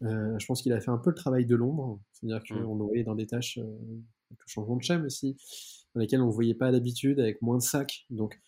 [0.00, 2.00] je pense qu'il a fait un peu le travail de l'ombre.
[2.12, 2.78] C'est-à-dire qu'on mm.
[2.78, 5.36] le voyait dans des tâches, avec le changement de chaîne aussi,
[5.94, 8.06] dans lesquelles on ne voyait pas d'habitude, avec moins de sacs.
[8.10, 8.40] Donc,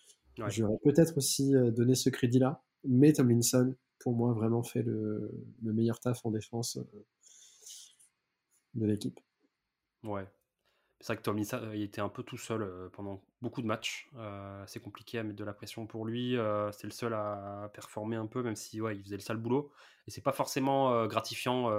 [0.49, 2.61] j'aurais peut-être aussi donné ce crédit-là.
[2.83, 5.31] Mais Tomlinson, pour moi, vraiment fait le,
[5.61, 7.05] meilleur taf en défense euh,
[8.73, 9.19] de l'équipe.
[10.03, 10.27] Ouais.
[11.01, 14.09] C'est vrai que Tommy, il était un peu tout seul euh, pendant beaucoup de matchs.
[14.15, 16.37] Euh, c'est compliqué à mettre de la pression pour lui.
[16.71, 19.71] c'est le seul à performer un peu, même si ouais, il faisait le sale boulot.
[20.07, 21.69] Et c'est pas forcément gratifiant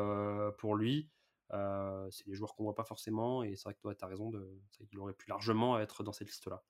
[0.59, 1.11] pour lui.
[1.51, 3.43] c'est des joueurs qu'on voit pas forcément.
[3.43, 4.31] Et c'est vrai que toi, tu as raison.
[4.31, 4.59] De...
[4.93, 6.63] Il aurait pu largement être dans cette liste-là.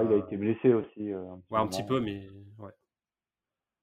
[0.00, 1.12] il a été blessé aussi.
[1.12, 2.28] un ouais, un petit peu, mais
[2.58, 2.72] ouais.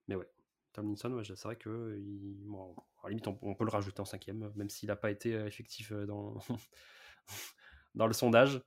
[0.09, 0.28] Mais ouais.
[0.74, 1.97] Tomlinson, c'est vrai que
[3.03, 5.91] à limite, on, peut le rajouter en cinquième, même s'il n'a pas été euh, effectif
[5.91, 6.38] euh, dans,
[8.07, 8.61] le sondage.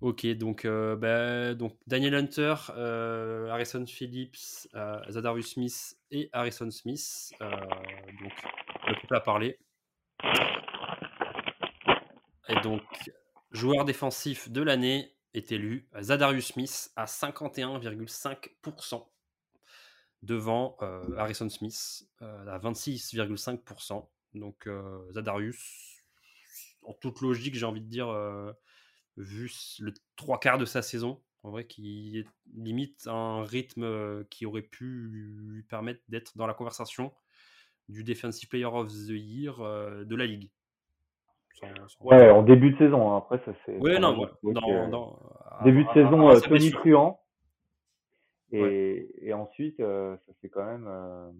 [0.00, 2.54] Ok, donc, euh, donc Daniel Hunter,
[3.50, 4.66] Harrison Phillips,
[5.08, 7.32] Zadarius Smith et Harrison Smith.
[7.40, 8.32] donc,
[8.88, 9.60] le couple a parlé.
[12.48, 12.82] Et donc,
[13.52, 19.06] joueur défensif de l'année est élu Zadarius Smith à 51,5%
[20.22, 24.06] devant euh, Harrison Smith euh, à 26,5%.
[24.34, 26.04] Donc euh, Zadarius,
[26.82, 28.08] en toute logique, j'ai envie de dire,
[29.16, 29.50] vu
[29.80, 35.08] le trois quarts de sa saison, en vrai, qui limite un rythme qui aurait pu
[35.12, 37.12] lui permettre d'être dans la conversation
[37.88, 40.50] du Defensive Player of the Year de la ligue.
[42.00, 43.12] Ouais, en début de saison.
[43.12, 43.18] Hein.
[43.18, 43.76] Après, ça c'est.
[43.78, 45.18] Ouais, non, dans,
[45.64, 47.21] début de saison, Tony Truant.
[48.52, 51.30] Et, et ensuite, euh, ça s'est quand même, euh,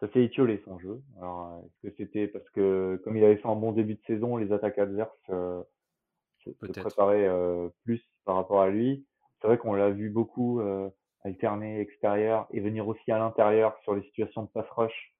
[0.00, 1.02] ça s'est étiolé son jeu.
[1.18, 4.36] Alors, est-ce que c'était parce que comme il avait fait un bon début de saison,
[4.36, 5.62] les attaques adverses euh,
[6.44, 7.28] se, préparaient
[7.84, 9.06] plus par rapport à lui.
[9.40, 10.60] C'est vrai qu'on l'a vu beaucoup
[11.24, 15.12] alterner extérieur et venir aussi à l'intérieur sur les situations de pass rush.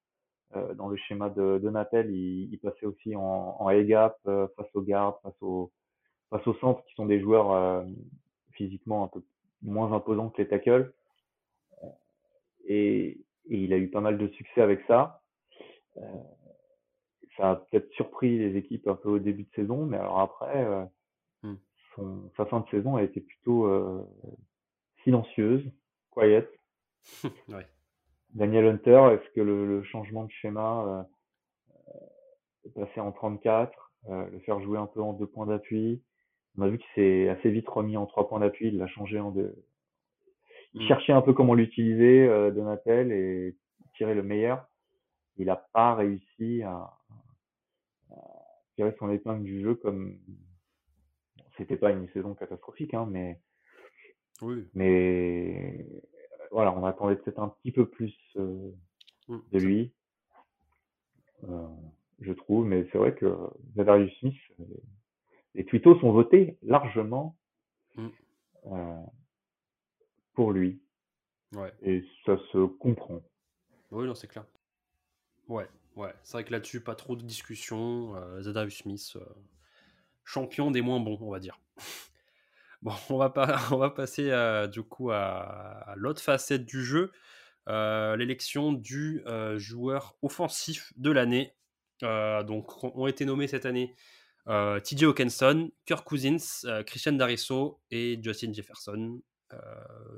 [0.57, 4.47] Euh, dans le schéma de, de Natel, il, il, passait aussi en, en A-gap euh,
[4.55, 5.73] face aux gardes, face aux
[6.29, 7.85] face aux centres qui sont des joueurs euh,
[8.53, 9.23] physiquement un peu
[9.63, 10.93] moins imposants que les tackles.
[12.65, 15.23] Et, et, il a eu pas mal de succès avec ça.
[17.37, 20.65] ça a peut-être surpris les équipes un peu au début de saison, mais alors après,
[21.43, 21.57] hmm.
[21.95, 23.69] son, sa fin de saison a été plutôt
[25.03, 25.65] silencieuse,
[26.13, 26.49] quiet.
[27.49, 27.67] ouais.
[28.35, 31.07] Daniel Hunter, est-ce que le, le, changement de schéma
[31.87, 36.03] euh, passer en 34, euh, le faire jouer un peu en deux points d'appui
[36.59, 39.19] On a vu qu'il s'est assez vite remis en trois points d'appui, il l'a changé
[39.19, 39.55] en deux.
[40.75, 40.89] Il mm.
[40.89, 43.57] cherchait un peu comment l'utiliser, euh, Donatel, et
[43.97, 44.67] tirer le meilleur.
[45.37, 46.93] Il n'a pas réussi à,
[48.11, 48.17] à,
[48.75, 50.19] tirer son épingle du jeu comme
[51.57, 53.41] c'était pas une saison catastrophique, hein, mais
[54.41, 54.69] oui.
[54.75, 55.87] mais
[56.51, 58.73] voilà, on attendait peut-être un petit peu plus euh,
[59.29, 59.39] mmh.
[59.53, 59.93] de lui,
[61.45, 61.69] euh,
[62.21, 62.67] je trouve.
[62.67, 63.35] Mais c'est vrai que
[63.77, 64.39] Zadarius Smith,
[65.55, 67.37] les twittos sont votés largement
[67.97, 68.09] mmh.
[68.67, 69.03] euh,
[70.35, 70.81] pour lui.
[71.55, 71.73] Ouais.
[71.83, 73.21] Et ça se comprend.
[73.91, 74.47] Oui, non, c'est clair.
[75.49, 76.15] Ouais, ouais.
[76.23, 78.15] C'est vrai que là-dessus, pas trop de discussion.
[78.41, 79.19] Zadarius Smith,
[80.25, 81.61] champion des moins bons, on va dire.
[82.83, 87.13] Bon, on va, pas, on va passer euh, du coup à, l'autre facette du jeu,
[87.69, 91.55] euh, l'élection du euh, joueur offensif de l'année.
[92.01, 93.95] donc, ont été nommés cette année
[94.47, 99.21] TJ Hawkinson, Kirk Cousins, Christian Darisso et Justin Jefferson.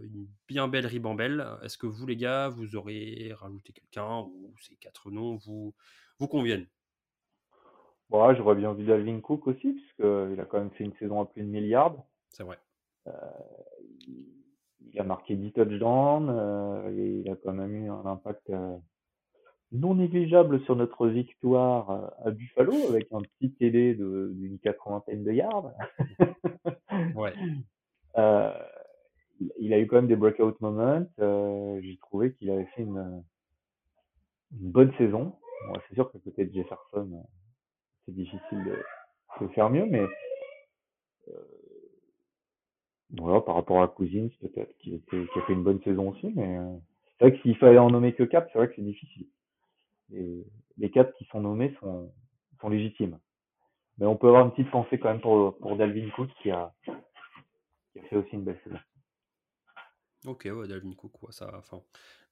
[0.02, 1.46] une bien belle ribambelle.
[1.62, 5.74] Est-ce que vous, les gars, vous aurez rajouté quelqu'un ou ces quatre noms vous,
[6.18, 6.66] vous conviennent?
[8.10, 11.26] Bon, j'aurais bien vu Dalvin Cook aussi, puisqu'il a quand même fait une saison à
[11.26, 11.96] plus de milliards.
[12.28, 12.58] C'est vrai.
[13.06, 13.12] Euh,
[14.92, 18.76] il a marqué 10 touchdowns, euh, et il a quand même eu un impact euh,
[19.74, 25.72] non négligeable sur notre victoire à Buffalo avec un petit TD d'une quatre-vingtaine de yards.
[27.16, 27.32] ouais.
[28.16, 28.52] euh,
[29.58, 31.06] il a eu quand même des breakout moments.
[31.18, 33.22] Euh, J'ai trouvé qu'il avait fait une,
[34.60, 35.34] une bonne saison.
[35.66, 37.24] Bon, c'est sûr que peut-être Jefferson,
[38.04, 40.06] c'est difficile de, de, faire mieux, mais
[41.28, 41.32] euh,
[43.16, 46.58] voilà, par rapport à Cousins, peut-être, qui, qui a fait une bonne saison aussi, mais
[46.58, 46.76] euh,
[47.18, 49.26] c'est vrai que s'il fallait en nommer que quatre, c'est vrai que c'est difficile.
[50.10, 52.12] Les quatre qui sont nommés sont,
[52.60, 53.18] sont légitimes.
[53.98, 56.72] Mais on peut avoir une petite pensée quand même pour, pour Dalvin Cook qui a,
[56.84, 58.78] qui a fait aussi une belle saison.
[60.26, 61.82] Ok, ouais, Dalvin Cook, ça, enfin,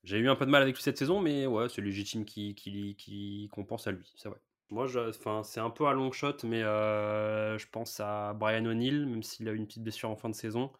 [0.03, 2.55] j'ai eu un peu de mal avec lui cette saison, mais ouais, c'est légitime qui,
[2.55, 4.41] qui, qui compense à lui, c'est vrai.
[4.73, 9.05] Moi, enfin, c'est un peu à long shot, mais euh, je pense à Brian O'Neill,
[9.05, 10.73] même s'il a eu une petite blessure en fin de saison.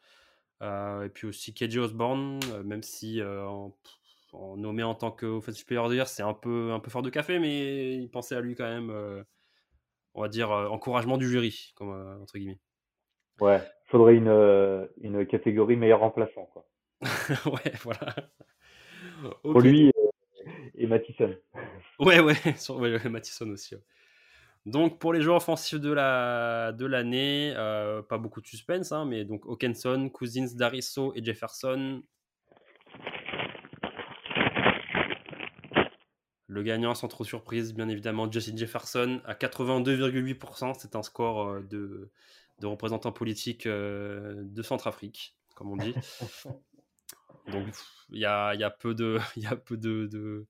[0.63, 3.75] Euh, et puis aussi KJ Osborne, euh, même si en,
[4.57, 7.11] nommé en tant qu'offensive player of the year, c'est un peu, un peu fort de
[7.11, 8.91] café, mais il pensait à lui quand même,
[10.15, 11.91] on va dire, encouragement du jury, comme,
[12.23, 12.61] entre guillemets.
[13.41, 16.67] Ouais, faudrait une, une catégorie meilleur remplaçant, quoi.
[17.47, 18.15] ouais, voilà.
[19.43, 19.93] Pour lui
[20.75, 21.35] et Mathison.
[21.99, 23.77] Ouais, ouais, sur ouais, Mathison aussi.
[24.67, 29.05] Donc pour les joueurs offensifs de la de l'année, euh, pas beaucoup de suspense, hein,
[29.05, 32.03] mais donc Hawkinson, Cousins, Darisso et Jefferson.
[36.53, 40.75] Le gagnant, sans trop surprise, bien évidemment, Justin Jefferson à 82,8%.
[40.79, 42.11] C'est un score euh, de,
[42.61, 45.95] de représentant politique euh, de Centrafrique, comme on dit.
[47.51, 47.69] Donc
[48.11, 50.47] il y a, y a, peu de, y a peu de, de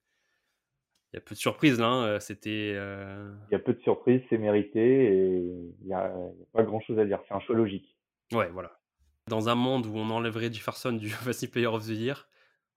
[1.12, 1.86] il y a peu de surprises là.
[1.86, 2.72] Hein, c'était.
[2.74, 5.36] Euh, il y a peu de surprises, c'est mérité et
[5.82, 6.12] il n'y a,
[6.52, 7.20] pas grand chose à dire.
[7.28, 7.96] C'est un choix logique.
[8.32, 8.80] Ouais, voilà.
[9.28, 12.28] Dans un monde où on enlèverait Jefferson du Offensive Player of the Year,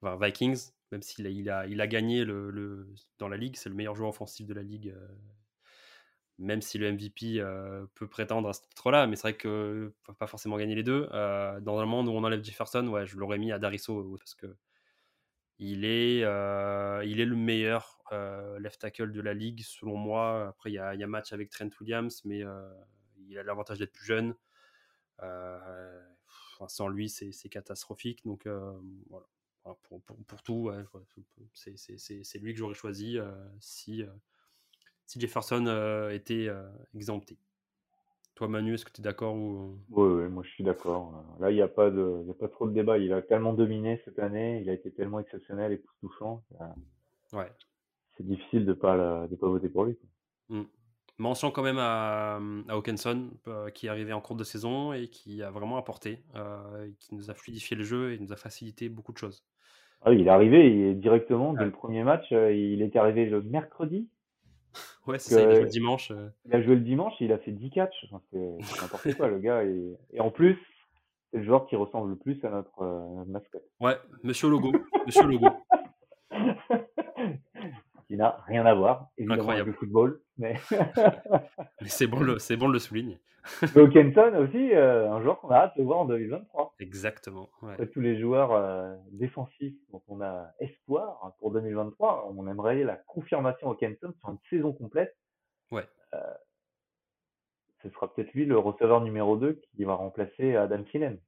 [0.01, 2.25] enfin Vikings, même s'il a, gagné
[3.19, 4.93] dans la ligue, c'est le meilleur joueur offensif de la ligue.
[4.95, 5.07] Euh,
[6.38, 10.13] même si le MVP euh, peut prétendre à ce titre-là, mais c'est vrai que ne
[10.13, 11.07] pas forcément gagner les deux.
[11.61, 14.47] dans un monde où on enlève Jefferson, ouais, je l'aurais mis à Darisso parce que
[15.57, 20.47] il est, le meilleur euh, left tackle de la ligue, selon moi.
[20.49, 22.69] Après, il y a, y a, match avec Trent Williams, mais euh,
[23.27, 24.36] il a l'avantage d'être plus jeune.
[25.23, 26.01] Euh,
[26.67, 28.23] sans lui, c'est catastrophique.
[28.25, 28.47] Donc,
[29.09, 29.25] voilà.
[29.66, 30.72] Pour, pour, pour, tout,
[31.53, 33.18] c'est lui que j'aurais choisi
[33.59, 34.03] si,
[35.05, 36.49] si Jefferson était
[36.93, 37.38] exempté.
[38.36, 39.80] Toi, Manu, est-ce que tu es d'accord ou...
[39.89, 41.24] oui, moi je suis d'accord.
[41.39, 42.97] Là, il n'y a, pas de, a pas trop de débat.
[42.97, 46.43] Il a tellement dominé cette année, il a été tellement exceptionnel et touchant.
[47.32, 47.49] Ouais
[48.18, 49.97] c'est difficile de pas de pas voter pour lui.
[50.49, 50.63] Mmh.
[51.18, 53.32] Mention quand même à, à Hawkinson,
[53.74, 56.24] qui est arrivé en cours de saison et qui a vraiment apporté,
[56.99, 59.45] qui nous a fluidifié le jeu et nous a facilité beaucoup de choses.
[60.03, 62.29] Ah il est arrivé directement dès le premier match.
[62.31, 64.07] il est arrivé le mercredi.
[65.07, 66.11] Ouais, c'est ça, il a joué le dimanche.
[66.45, 68.07] Il a joué le dimanche, il a fait 10 catchs.
[68.31, 69.63] c'est n'importe quoi, le gars.
[69.63, 70.57] Et, et en plus,
[71.35, 73.65] c'est le joueur qui ressemble le plus à notre, euh, mascotte.
[73.79, 74.71] Ouais, Monsieur Logo.
[75.05, 75.47] Monsieur Logo.
[78.16, 80.22] Qui n'a rien à voir, évidemment, avec le football.
[80.38, 80.55] Mais,
[81.86, 83.20] c'est bon, le, c'est bon de le souligner.
[83.76, 86.76] Hawkinson aussi, euh, un joueur qu'on a hâte de voir en 2023.
[86.80, 87.49] Exactement.
[87.93, 93.70] Tous les joueurs euh, défensifs dont on a espoir pour 2023, on aimerait la confirmation
[93.70, 95.16] Hawkinson sur une saison complète.
[95.72, 95.88] Ouais.
[96.13, 96.20] Euh,
[97.84, 101.20] ce sera peut-être lui le receveur numéro 2 qui va remplacer Adam Thielen.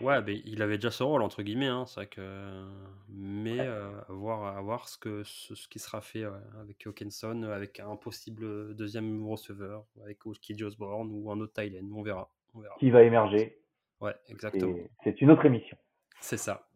[0.00, 2.64] Ouais, mais il avait déjà ce rôle entre guillemets, hein, c'est vrai que
[3.08, 6.24] mais euh, à voir, ce que ce, qui sera fait
[6.60, 12.02] avec Hawkinson, avec un possible deuxième receveur, avec Kid Osborne ou un autre Thailand, on
[12.02, 12.74] verra, on verra.
[12.78, 13.58] Qui va émerger.
[14.00, 14.76] Ouais, exactement.
[15.04, 15.76] C'est une autre émission.
[16.20, 16.66] C'est ça.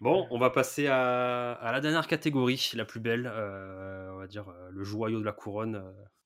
[0.00, 4.48] Bon, on va passer à, la dernière catégorie, la plus belle, euh, on va dire
[4.48, 5.82] euh, le joyau de la couronne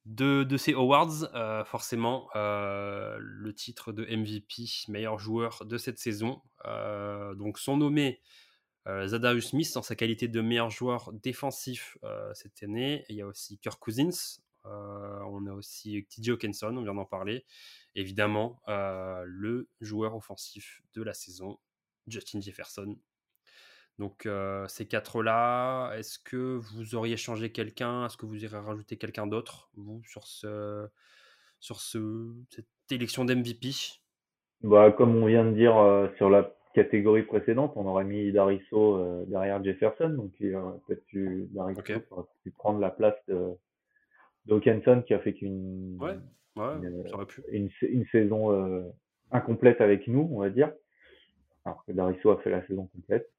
[0.07, 6.41] de, ces awards, euh, forcément, euh, le titre de MVP, meilleur joueur de cette saison.
[6.65, 8.21] Euh, donc, sont nommés
[8.87, 11.97] Zadarius Smith en sa qualité de meilleur joueur défensif
[12.35, 13.05] cette année.
[13.09, 14.41] il y a aussi Kirk Cousins.
[14.65, 17.45] on a aussi TJ Hawkinson, on vient d'en parler.
[17.95, 21.61] Évidemment, le joueur offensif de la saison,
[22.09, 22.97] Justin Jefferson,
[24.01, 24.27] donc
[24.67, 28.07] ces quatre-là, est-ce que vous auriez changé quelqu'un?
[28.07, 30.89] Est-ce que vous irez rajouter quelqu'un d'autre, vous, sur, ce,
[31.61, 34.01] sur ce, cette élection d'MVP
[34.63, 35.75] bah, Comme on vient de dire
[36.17, 41.49] sur la catégorie précédente, on aurait mis Dariso derrière Jefferson, donc il aurait peut-être pu,
[41.51, 41.83] Dariso
[42.43, 43.59] pu prendre la place de
[44.49, 46.17] Hawkinson qui a fait qu'une ouais,
[47.53, 48.91] une, une, saison
[49.31, 50.73] incomplète avec nous, on va dire.
[51.67, 53.31] Alors que Dariso a fait la saison complète.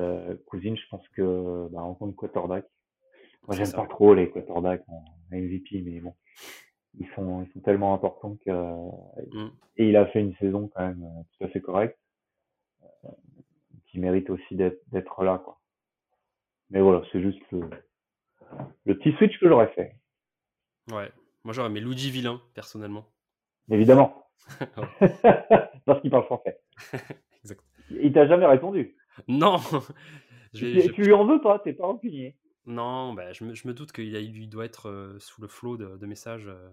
[0.00, 2.64] Euh, Cousine, je pense que bah, en tant que quarterback,
[3.46, 6.14] moi j'aime pas trop les quarterbacks en MVP, mais bon,
[6.98, 9.50] ils sont ils sont tellement importants que mm.
[9.76, 11.98] et il a fait une saison quand même euh, tout à fait correcte,
[12.82, 13.10] euh,
[13.86, 15.60] qui mérite aussi d'être là quoi.
[16.70, 17.68] Mais voilà, c'est juste le,
[18.84, 19.96] le petit switch que j'aurais fait.
[20.90, 21.10] Ouais,
[21.44, 23.06] moi j'aurais mis Luigi Villain personnellement.
[23.70, 24.26] Évidemment.
[25.84, 26.58] Parce qu'il parle français.
[27.42, 27.62] exact.
[27.90, 28.96] Il t'a jamais répondu.
[29.28, 29.58] Non
[30.54, 32.36] tu, tu, lui en veux pas, t'es pas rancunier.
[32.66, 36.06] Non, bah, je, me, je me doute qu'il doit être euh, sous le flot de,
[36.06, 36.48] messages.
[36.48, 36.68] Euh.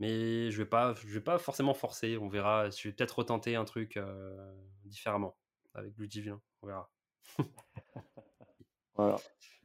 [0.00, 2.16] mais je vais pas, je vais pas forcément forcer.
[2.18, 2.70] On verra.
[2.70, 4.34] Je vais peut-être retenter un truc euh,
[4.84, 5.36] différemment
[5.74, 6.40] avec Luigi Villain.
[6.62, 6.90] On verra.
[8.94, 9.16] voilà.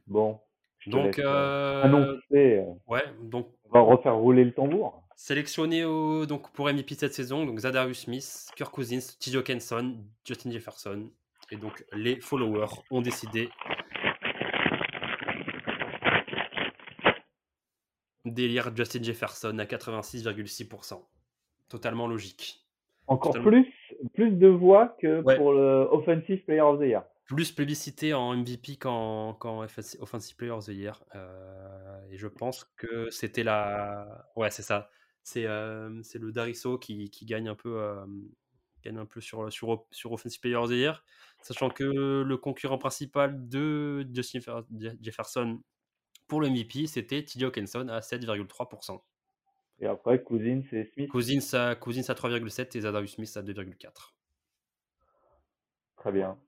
[0.06, 0.40] Bon.
[0.86, 2.64] Donc, annoncer.
[2.86, 3.04] ouais.
[3.22, 3.48] Donc.
[3.72, 5.04] On va refaire rouler le tambour.
[5.14, 9.42] Sélectionné au, donc pour MVP cette saison, donc Zadarius Smith, Kirk Cousins, T.J.
[9.44, 11.10] Kenson, Justin Jefferson,
[11.50, 13.50] et donc, les followers ont décidé
[18.24, 21.02] d'élire Justin Jefferson à 86,6%.
[21.68, 22.64] Totalement logique.
[23.06, 23.66] Encore plus,
[24.14, 27.04] plus de voix que pour le Offensive Player of the Year.
[27.26, 29.36] Plus plébiscité en MVP qu'en
[30.00, 31.02] Offensive Player of the Year.
[31.14, 34.26] Euh, et je pense que c'était la.
[34.36, 34.90] Ouais, c'est ça.
[35.22, 37.80] C'est euh, le Dariso qui, qui, gagne un peu.
[37.80, 38.04] Euh,
[38.82, 41.04] gagne un peu sur, sur, sur Offensive Player of the Year,
[41.42, 44.40] sachant que le concurrent principal de Justin
[45.00, 45.60] Jefferson
[46.28, 49.00] pour le MVP, c'était TJ Hawkinson à 7,3%.
[49.80, 54.14] Et après, Cousins et Smith Cousins à, Cousins à 3,7 et Zadarius Smith à 2,4.
[55.96, 56.38] Très bien.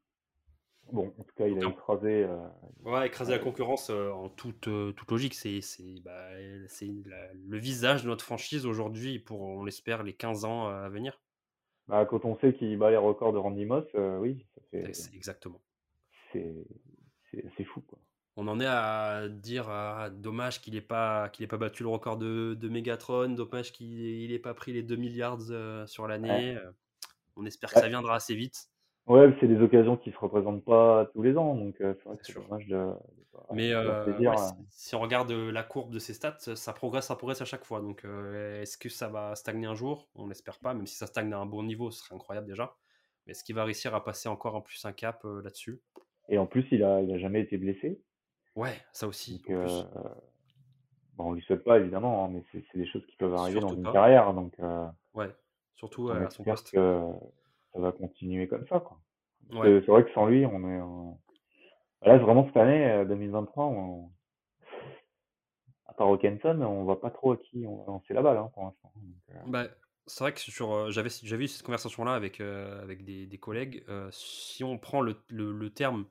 [0.91, 2.25] Bon, en tout cas, il a écrasé.
[2.25, 2.39] Euh,
[2.85, 5.35] ouais, écrasé la concurrence euh, en toute, euh, toute logique.
[5.35, 5.61] C'est
[6.05, 11.21] bah, le visage de notre franchise aujourd'hui pour, on l'espère, les 15 ans à venir.
[11.89, 15.15] Bah, quand on sait qu'il bat les records de Randy Moss, euh, oui, ça fait.
[15.15, 15.61] Exactement.
[16.33, 17.99] C'est fou, quoi.
[18.37, 22.17] On en est à dire ah, dommage qu'il n'ait pas qu'il pas battu le record
[22.17, 26.57] de, de Megatron, dommage qu'il n'ait pas pris les 2 milliards euh, sur l'année.
[26.57, 26.71] Euh,
[27.37, 28.71] on espère que ça viendra assez vite.
[29.07, 31.75] Ouais, c'est des occasions qui se représentent pas tous les ans, donc
[32.23, 32.93] c'est dommage de,
[33.51, 34.05] mais euh,
[34.71, 37.65] si, on regarde euh, la courbe de ses stats, ça progresse, ça progresse à chaque
[37.65, 37.81] fois.
[37.81, 40.09] Donc, euh, est-ce que ça va stagner un jour?
[40.15, 42.75] On l'espère pas, même si ça stagne à un bon niveau, ce serait incroyable déjà.
[43.27, 45.81] Mais est-ce qu'il va réussir à passer encore en plus un cap là-dessus?
[46.29, 48.01] Et en plus, il a, il a jamais été blessé.
[48.55, 49.43] Ouais, ça aussi.
[49.49, 49.87] bon,
[51.19, 53.91] on lui souhaite pas évidemment, hein, mais c'est des choses qui peuvent arriver dans une
[53.91, 54.33] carrière.
[54.35, 54.55] Donc,
[55.15, 55.31] ouais,
[55.75, 56.73] surtout à son poste.
[56.73, 57.03] Que
[57.73, 58.83] ça va continuer comme ça.
[59.51, 60.81] C'est vrai que sans lui, on est.
[62.05, 64.03] Là, vraiment, cette année, 2023, euh,
[65.87, 68.51] à part Hawkinson, on voit pas trop à qui on va lancer la balle hein,
[68.55, 68.93] pour l'instant.
[69.47, 69.67] Bah,
[70.07, 73.85] c'est vrai que sur, j'avais, j'avais eu cette conversation-là avec, avec des, des collègues.
[74.11, 76.07] si on prend le, le, terme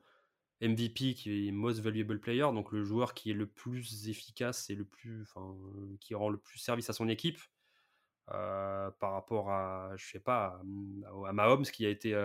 [0.62, 4.74] MVP qui est Most Valuable Player, donc le joueur qui est le plus efficace et
[4.74, 5.54] le plus, enfin,
[6.00, 7.38] qui rend le plus service à son équipe,
[8.28, 10.58] par rapport à, je sais pas,
[11.26, 12.18] à, Mahomes qui a été,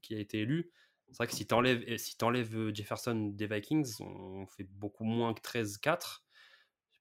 [0.00, 0.72] qui a été élu.
[1.08, 5.34] C'est vrai que si tu enlèves, si enlèves Jefferson des Vikings, on fait beaucoup moins
[5.34, 6.22] que 13-4.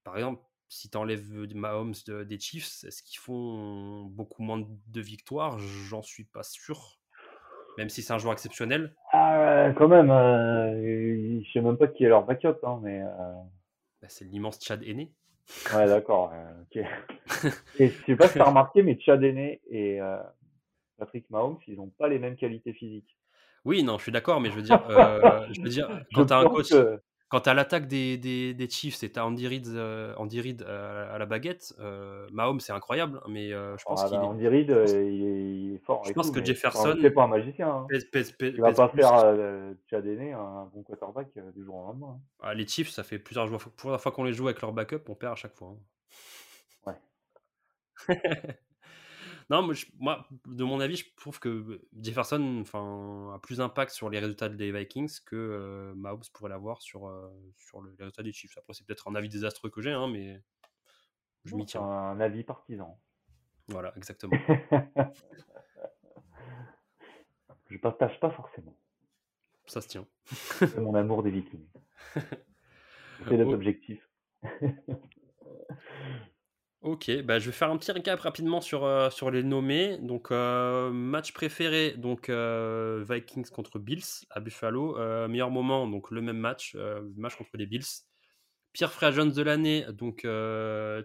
[0.03, 5.57] Par exemple, si tu enlèves Mahomes des Chiefs, est-ce qu'ils font beaucoup moins de victoires?
[5.59, 6.99] J'en suis pas sûr.
[7.77, 8.95] Même si c'est un joueur exceptionnel.
[9.11, 10.09] Ah, quand même.
[10.09, 12.57] Euh, je sais même pas qui est leur backup.
[12.63, 13.33] Hein, mais, euh.
[14.01, 15.11] bah, c'est l'immense Chad Aîné.
[15.75, 16.33] Ouais, d'accord.
[16.61, 16.83] ok.
[17.79, 20.17] et je sais pas si tu as remarqué, mais Chad Aîné et euh,
[20.97, 23.17] Patrick Mahomes, ils n'ont pas les mêmes qualités physiques.
[23.65, 26.33] Oui, non, je suis d'accord, mais je veux dire, euh, je veux dire quand tu
[26.33, 26.71] as un coach,
[27.29, 30.39] quand tu as l'attaque des, des, des, Chiefs et tu as Andy Reid, euh, Andy
[30.41, 34.25] Reid euh, à la baguette, euh, Mahomes c'est incroyable, mais je pense ah, qu'il bah,
[34.25, 36.03] Andy Reid, il, est, fort.
[36.05, 36.95] Je pense que Jefferson.
[37.01, 37.69] c'est pas un magicien.
[37.69, 37.87] Hein.
[37.89, 42.15] Pèse, pèse, pèse, il va pas faire euh, un bon quarterback du jour au lendemain.
[42.15, 42.21] Hein.
[42.41, 45.15] Ah, les Chiefs, ça fait plusieurs, plusieurs fois qu'on les joue avec leur backup, on
[45.15, 45.75] perd à chaque fois.
[46.87, 46.93] Hein.
[48.07, 48.15] Ouais.
[49.49, 49.69] Non,
[49.99, 54.49] moi, de mon avis, je trouve que Jefferson enfin, a plus d'impact sur les résultats
[54.49, 58.57] des Vikings que euh, Mahomes pourrait l'avoir sur, euh, sur le, les résultats des Chiefs.
[58.57, 60.41] Après, c'est peut-être un avis désastreux que j'ai, hein, mais
[61.43, 61.81] je m'y tiens.
[61.81, 62.99] Un avis partisan.
[63.67, 64.33] Voilà, exactement.
[67.69, 68.75] je partage pas forcément.
[69.67, 70.07] Ça se tient.
[70.77, 71.67] mon amour des Vikings.
[73.27, 74.09] C'est notre objectif.
[76.85, 79.97] Ok, bah je vais faire un petit récap rapidement sur, euh, sur les nommés.
[79.97, 84.95] Donc, euh, match préféré, donc euh, Vikings contre Bills à Buffalo.
[85.27, 86.77] meilleur moment, donc le même match,
[87.17, 88.03] match contre les Bills.
[88.71, 90.27] Pierre Frère Jones de l'année, donc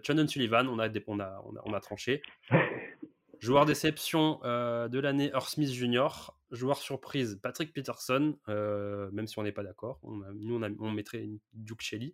[0.03, 2.21] Chandon Sullivan, on a, on, a, on, a, tranché.
[3.39, 6.29] Joueur déception de l'année, Earl Smith Jr.
[6.51, 9.99] Joueur surprise, Patrick Peterson, même si on n'est pas d'accord.
[10.35, 12.13] nous, on, on mettrait Duke Shelley.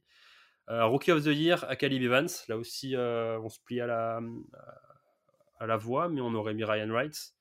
[0.70, 2.28] Euh, Rookie of the Year à Evans.
[2.50, 7.34] Là aussi, euh, on se plie à la, voix, mais on aurait mis Ryan Wright.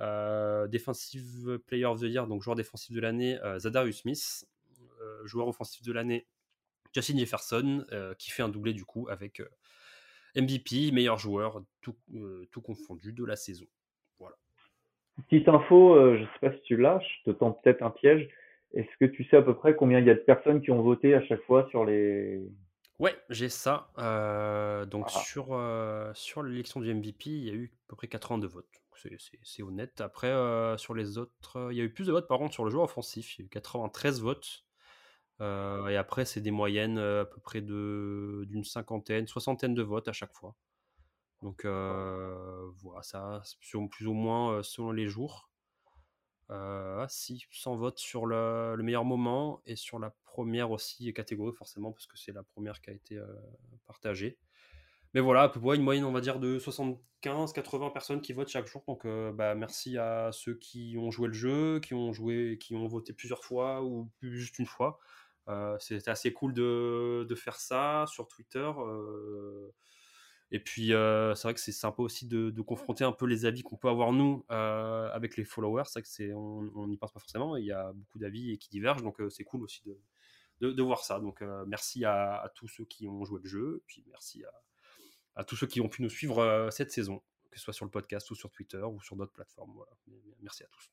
[0.00, 4.46] Euh, defensive Player of the Year, donc joueur défensif de l'année, Zadarius Smith.
[5.24, 6.26] joueur offensif de l'année,
[6.94, 7.86] Justin Jefferson,
[8.18, 9.42] qui fait un doublé du coup avec
[10.36, 11.96] MVP, meilleur joueur, tout,
[12.62, 13.66] confondu de la saison.
[15.28, 18.28] Petite info, je ne sais pas si tu l'as, je te tente peut-être un piège.
[18.74, 20.82] Est-ce que tu sais à peu près combien il y a de personnes qui ont
[20.82, 22.40] voté à chaque fois sur les.
[22.98, 23.90] Ouais, j'ai ça.
[23.98, 25.20] Euh, donc ah.
[25.20, 28.66] sur, euh, sur l'élection du MVP, il y a eu à peu près 82 votes.
[29.44, 30.00] C'est honnête.
[30.00, 32.64] Après, euh, sur les autres, il y a eu plus de votes par contre sur
[32.64, 33.38] le joueur offensif.
[33.38, 34.64] Il y a eu 93 votes.
[35.40, 40.34] et après, c'est des moyennes à peu près d'une cinquantaine, soixantaine de votes à chaque
[40.34, 40.56] fois.
[41.42, 43.42] Donc voilà, ça,
[43.90, 45.48] plus ou moins selon les jours.
[46.50, 51.54] Euh, ah si, 100 votes sur le, meilleur moment et sur la première aussi catégorie
[51.54, 53.26] forcément parce que c'est la première qui a été euh,
[53.86, 54.38] partagée.
[55.14, 58.48] Mais voilà, à peu près une moyenne on va dire de 75-80 personnes qui votent
[58.48, 58.82] chaque jour.
[58.88, 62.74] Donc euh, bah, merci à ceux qui ont joué le jeu, qui ont joué, qui
[62.74, 64.98] ont voté plusieurs fois ou juste une fois.
[65.78, 68.70] C'était assez cool de, faire ça sur Twitter.
[70.50, 73.62] Et puis, euh, c'est vrai que c'est sympa aussi de, confronter un peu les avis
[73.62, 75.84] qu'on peut avoir nous euh, avec les followers.
[75.86, 77.56] C'est vrai que on n'y pense pas forcément.
[77.56, 79.82] Il y a beaucoup d'avis qui divergent, donc euh, c'est cool aussi
[80.60, 81.20] de, voir ça.
[81.20, 84.42] Donc, merci à, tous ceux qui ont joué le jeu, puis merci
[85.36, 87.90] à, tous ceux qui ont pu nous suivre cette saison, que ce soit sur le
[87.90, 89.84] podcast ou sur Twitter ou sur d'autres plateformes.
[90.40, 90.90] Merci à tous.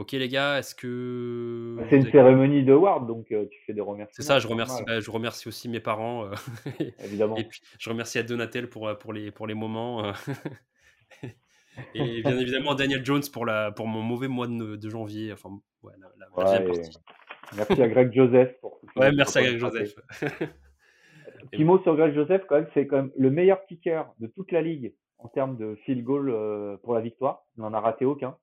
[0.00, 1.76] Ok les gars, est-ce que...
[1.90, 4.14] C'est une cérémonie de Ward, donc euh, tu fais des remerciements.
[4.16, 6.24] C'est ça, je remercie, bah, je remercie aussi mes parents.
[6.24, 6.30] Euh,
[7.04, 7.36] Évidemment.
[7.36, 10.10] Et puis je remercie à Donatel pour, euh, pour, les, pour les moments.
[11.94, 15.34] et bien évidemment Daniel Jones pour, la, pour mon mauvais mois de, janvier.
[15.34, 15.50] Enfin,
[15.82, 16.60] ouais, la,
[17.54, 19.96] Merci à Greg Joseph pour Ouais, merci à Greg Joseph.
[21.52, 24.50] Petit mot sur Greg Joseph, quand même, c'est quand même le meilleur kicker de toute
[24.50, 27.44] la ligue en termes de field goal pour la victoire.
[27.58, 28.38] Il n'en a raté aucun.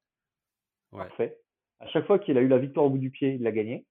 [0.91, 1.03] Ouais.
[1.03, 1.39] Parfait.
[1.79, 3.85] À chaque fois qu'il a eu la victoire au bout du pied, il l'a gagné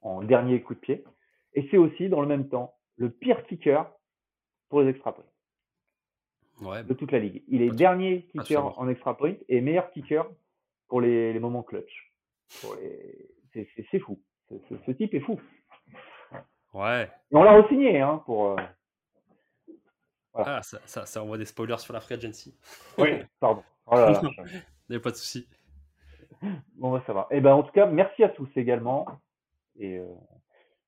[0.00, 1.04] en dernier coup de pied.
[1.54, 3.90] Et c'est aussi, dans le même temps, le pire kicker
[4.68, 5.24] pour les extra points
[6.60, 7.42] ouais, de toute la ligue.
[7.48, 10.24] Il est dernier kicker en extra point et meilleur kicker
[10.88, 12.12] pour les, moments clutch.
[13.52, 14.20] C'est fou.
[14.86, 15.40] Ce, type est fou.
[16.74, 17.10] Ouais.
[17.30, 18.58] Et on l'a re-signé hein, pour.
[18.58, 18.62] Euh,
[20.34, 22.56] ah, ça, ça, ça, envoie des spoilers sur la free agency.
[22.98, 23.10] Oui,
[23.40, 23.62] pardon.
[23.90, 25.48] Oh là là, Il n'y a pas de souci.
[26.76, 27.26] Bon, ça va.
[27.30, 29.06] Et eh ben, en tout cas, merci à tous également.
[29.78, 30.06] Et euh,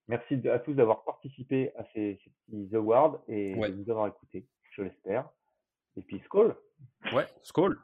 [0.09, 4.83] merci à tous d'avoir participé à ces, petits awards et de nous avoir écoutés, je
[4.83, 5.29] l'espère.
[5.97, 6.55] Et puis, Skull.
[7.13, 7.79] Ouais, Skull.